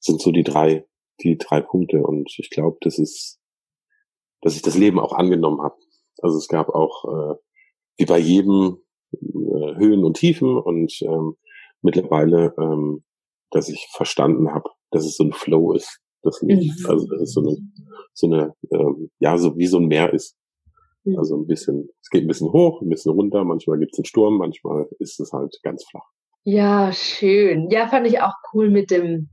sind 0.01 0.23
so 0.23 0.33
die 0.33 0.43
drei, 0.43 0.87
die 1.21 1.37
drei 1.37 1.61
Punkte. 1.61 1.99
Und 1.99 2.35
ich 2.39 2.49
glaube, 2.49 2.79
das 2.81 2.99
ist, 2.99 3.39
dass 4.41 4.57
ich 4.57 4.63
das 4.63 4.79
Leben 4.79 5.01
auch 5.01 5.13
angenommen 5.13 5.61
habe. 5.61 5.75
Also 6.23 6.39
es 6.39 6.49
gab 6.49 6.71
auch, 6.71 7.05
äh, 7.05 7.35
wie 7.99 8.07
bei 8.07 8.19
jedem, 8.19 8.79
äh, 9.13 9.75
Höhen 9.77 10.03
und 10.03 10.17
Tiefen 10.17 10.57
und 10.57 10.99
ähm, 11.03 11.35
mittlerweile, 11.83 12.55
ähm, 12.59 13.05
dass 13.51 13.69
ich 13.69 13.87
verstanden 13.95 14.55
habe, 14.55 14.71
dass 14.91 15.05
es 15.05 15.19
so 15.19 15.25
ein 15.25 15.35
Flow 15.35 15.75
ist. 15.75 16.01
Das 16.23 16.41
nicht, 16.41 16.85
mhm. 16.85 16.87
also 16.87 17.07
dass 17.07 17.21
es 17.21 17.35
so 17.35 17.41
eine, 17.41 17.57
so 18.15 18.27
eine, 18.29 18.55
ähm, 18.73 19.11
ja, 19.19 19.37
so 19.37 19.59
wie 19.59 19.67
so 19.67 19.77
ein 19.77 19.89
Meer 19.89 20.15
ist. 20.15 20.38
Mhm. 21.05 21.19
Also 21.19 21.37
ein 21.37 21.47
bisschen, 21.47 21.89
es 22.03 22.11
geht 22.11 22.25
ein 22.25 22.29
bisschen 22.29 22.53
hoch, 22.53 22.83
ein 22.83 22.89
bisschen 22.89 23.13
runter, 23.13 23.45
manchmal 23.45 23.79
gibt 23.79 23.93
es 23.93 23.99
einen 23.99 24.05
Sturm, 24.05 24.39
manchmal 24.39 24.89
ist 24.99 25.21
es 25.21 25.33
halt 25.33 25.59
ganz 25.63 25.85
flach. 25.85 26.07
Ja, 26.45 26.93
schön. 26.93 27.69
Ja, 27.71 27.89
fand 27.89 28.07
ich 28.07 28.21
auch 28.21 28.35
cool 28.53 28.71
mit 28.71 28.91
dem 28.91 29.29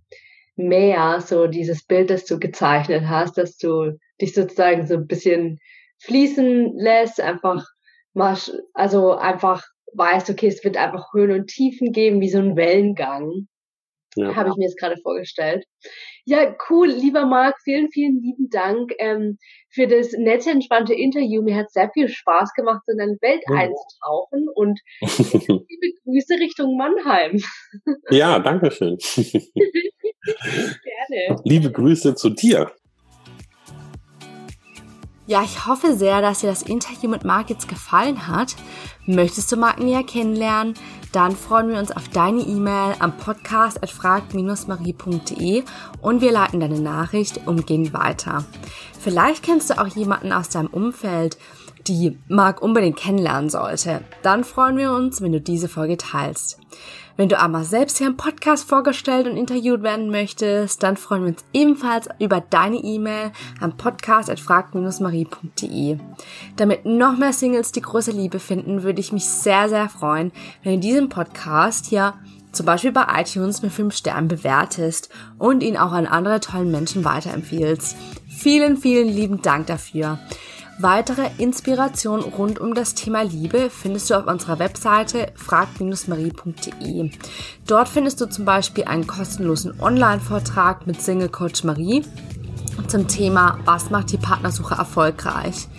Meer, 0.57 1.21
so 1.21 1.47
dieses 1.47 1.85
Bild, 1.85 2.09
das 2.09 2.25
du 2.25 2.39
gezeichnet 2.39 3.03
hast, 3.07 3.37
dass 3.37 3.57
du 3.57 3.97
dich 4.21 4.33
sozusagen 4.33 4.87
so 4.87 4.95
ein 4.95 5.07
bisschen 5.07 5.59
fließen 5.99 6.77
lässt, 6.77 7.19
einfach 7.19 7.65
mal, 8.13 8.37
also 8.73 9.13
einfach 9.13 9.63
weißt, 9.93 10.29
okay, 10.29 10.47
es 10.47 10.63
wird 10.63 10.77
einfach 10.77 11.13
Höhen 11.13 11.31
und 11.31 11.47
Tiefen 11.47 11.91
geben, 11.91 12.21
wie 12.21 12.29
so 12.29 12.39
ein 12.39 12.55
Wellengang. 12.55 13.47
Ja. 14.15 14.35
Habe 14.35 14.49
ich 14.49 14.55
mir 14.55 14.65
jetzt 14.65 14.79
gerade 14.79 14.95
vorgestellt. 15.01 15.65
Ja, 16.25 16.55
cool, 16.69 16.87
lieber 16.87 17.25
Marc, 17.25 17.55
vielen, 17.63 17.91
vielen 17.91 18.21
lieben 18.21 18.49
Dank 18.49 18.93
ähm, 18.97 19.37
für 19.69 19.87
das 19.87 20.13
nette, 20.13 20.49
entspannte 20.49 20.93
Interview. 20.93 21.43
Mir 21.43 21.55
hat 21.55 21.71
sehr 21.71 21.89
viel 21.93 22.07
Spaß 22.07 22.53
gemacht, 22.53 22.81
in 22.87 22.97
deine 22.97 23.17
Welt 23.21 23.43
ja. 23.49 23.55
einzutauchen 23.55 24.47
und 24.55 24.79
liebe 25.01 25.99
Grüße 26.03 26.35
Richtung 26.39 26.77
Mannheim. 26.77 27.41
Ja, 28.09 28.39
danke 28.39 28.71
schön. 28.71 28.97
Gerne. 30.25 31.41
Liebe 31.43 31.71
Grüße 31.71 32.15
zu 32.15 32.29
dir. 32.31 32.71
Ja, 35.27 35.41
ich 35.41 35.65
hoffe 35.65 35.95
sehr, 35.95 36.21
dass 36.21 36.41
dir 36.41 36.49
das 36.51 36.61
Interview 36.61 37.09
mit 37.09 37.23
Marc 37.23 37.49
jetzt 37.49 37.67
gefallen 37.67 38.27
hat. 38.27 38.55
Möchtest 39.07 39.51
du 39.51 39.57
Marc 39.57 39.79
näher 39.79 40.03
kennenlernen? 40.03 40.75
Dann 41.13 41.35
freuen 41.35 41.69
wir 41.69 41.79
uns 41.79 41.91
auf 41.91 42.09
deine 42.09 42.41
E-Mail 42.41 42.93
am 42.99 43.17
Podcast 43.17 43.81
at 43.81 43.89
frag-marie.de 43.89 45.63
und 46.01 46.21
wir 46.21 46.31
leiten 46.31 46.59
deine 46.59 46.79
Nachricht 46.79 47.47
umgehend 47.47 47.91
weiter. 47.91 48.45
Vielleicht 48.99 49.41
kennst 49.41 49.71
du 49.71 49.79
auch 49.81 49.87
jemanden 49.87 50.31
aus 50.31 50.49
deinem 50.49 50.67
Umfeld, 50.67 51.39
die 51.87 52.19
Marc 52.27 52.61
unbedingt 52.61 52.97
kennenlernen 52.97 53.49
sollte. 53.49 54.01
Dann 54.21 54.43
freuen 54.43 54.77
wir 54.77 54.91
uns, 54.91 55.21
wenn 55.21 55.31
du 55.31 55.41
diese 55.41 55.69
Folge 55.69 55.97
teilst. 55.97 56.59
Wenn 57.17 57.29
du 57.29 57.39
aber 57.39 57.63
selbst 57.63 57.97
hier 57.97 58.07
im 58.07 58.17
Podcast 58.17 58.67
vorgestellt 58.67 59.25
und 59.25 59.37
interviewt 59.37 59.83
werden 59.83 60.09
möchtest, 60.09 60.83
dann 60.83 60.97
freuen 60.97 61.21
wir 61.23 61.29
uns 61.29 61.45
ebenfalls 61.53 62.09
über 62.19 62.41
deine 62.41 62.75
E-Mail 62.77 63.31
am 63.61 63.77
podcast.frag-marie.de. 63.77 65.97
Damit 66.57 66.85
noch 66.85 67.17
mehr 67.17 67.31
Singles 67.31 67.71
die 67.71 67.79
große 67.81 68.11
Liebe 68.11 68.39
finden, 68.39 68.83
würde 68.83 68.99
ich 68.99 69.13
mich 69.13 69.23
sehr, 69.25 69.69
sehr 69.69 69.87
freuen, 69.87 70.33
wenn 70.63 70.73
du 70.73 70.79
diesen 70.81 71.07
Podcast 71.07 71.85
hier 71.85 72.15
zum 72.51 72.65
Beispiel 72.65 72.91
bei 72.91 73.05
iTunes 73.21 73.61
mit 73.61 73.71
5 73.71 73.95
Sternen 73.95 74.27
bewertest 74.27 75.09
und 75.37 75.63
ihn 75.63 75.77
auch 75.77 75.91
an 75.91 76.07
andere 76.07 76.39
tollen 76.39 76.71
Menschen 76.71 77.05
weiterempfiehlst. 77.05 77.95
Vielen, 78.27 78.77
vielen 78.77 79.07
lieben 79.07 79.41
Dank 79.41 79.67
dafür. 79.67 80.19
Weitere 80.77 81.29
Inspiration 81.37 82.19
rund 82.19 82.59
um 82.59 82.73
das 82.73 82.95
Thema 82.95 83.21
Liebe 83.21 83.69
findest 83.69 84.09
du 84.09 84.15
auf 84.15 84.27
unserer 84.27 84.59
Webseite 84.59 85.31
frag-marie.de. 85.35 87.11
Dort 87.65 87.87
findest 87.87 88.19
du 88.19 88.25
zum 88.25 88.43
Beispiel 88.43 88.83
einen 88.83 89.07
kostenlosen 89.07 89.79
Online-Vortrag 89.79 90.85
mit 90.85 91.01
Single 91.01 91.29
Coach 91.29 91.63
Marie 91.63 92.03
zum 92.89 93.07
Thema 93.07 93.57
Was 93.63 93.89
macht 93.89 94.11
die 94.11 94.17
Partnersuche 94.17 94.75
erfolgreich? 94.75 95.69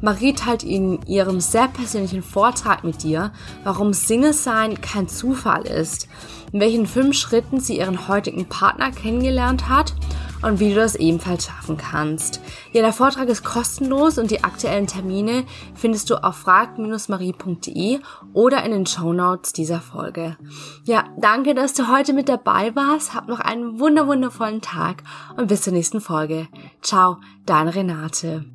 Marie 0.00 0.32
teilt 0.32 0.62
in 0.62 1.02
ihrem 1.02 1.40
sehr 1.40 1.68
persönlichen 1.68 2.22
Vortrag 2.22 2.82
mit 2.82 3.02
dir, 3.02 3.32
warum 3.62 3.92
Single 3.92 4.32
sein 4.32 4.80
kein 4.80 5.06
Zufall 5.06 5.66
ist, 5.66 6.08
in 6.56 6.60
welchen 6.60 6.86
fünf 6.86 7.14
Schritten 7.14 7.60
sie 7.60 7.76
ihren 7.76 8.08
heutigen 8.08 8.46
Partner 8.46 8.90
kennengelernt 8.90 9.68
hat 9.68 9.92
und 10.40 10.58
wie 10.58 10.70
du 10.70 10.76
das 10.76 10.94
ebenfalls 10.94 11.44
schaffen 11.44 11.76
kannst. 11.76 12.40
Ja, 12.72 12.80
der 12.80 12.94
Vortrag 12.94 13.28
ist 13.28 13.44
kostenlos 13.44 14.16
und 14.16 14.30
die 14.30 14.42
aktuellen 14.42 14.86
Termine 14.86 15.44
findest 15.74 16.08
du 16.08 16.16
auf 16.24 16.34
frag-marie.de 16.36 17.98
oder 18.32 18.64
in 18.64 18.70
den 18.70 18.86
Show 18.86 19.12
Notes 19.12 19.52
dieser 19.52 19.82
Folge. 19.82 20.38
Ja, 20.84 21.04
danke, 21.18 21.54
dass 21.54 21.74
du 21.74 21.92
heute 21.92 22.14
mit 22.14 22.30
dabei 22.30 22.74
warst. 22.74 23.12
Hab 23.12 23.28
noch 23.28 23.40
einen 23.40 23.78
wunderwundervollen 23.78 24.62
Tag 24.62 25.02
und 25.36 25.48
bis 25.48 25.60
zur 25.60 25.74
nächsten 25.74 26.00
Folge. 26.00 26.48
Ciao, 26.80 27.18
deine 27.44 27.74
Renate. 27.74 28.46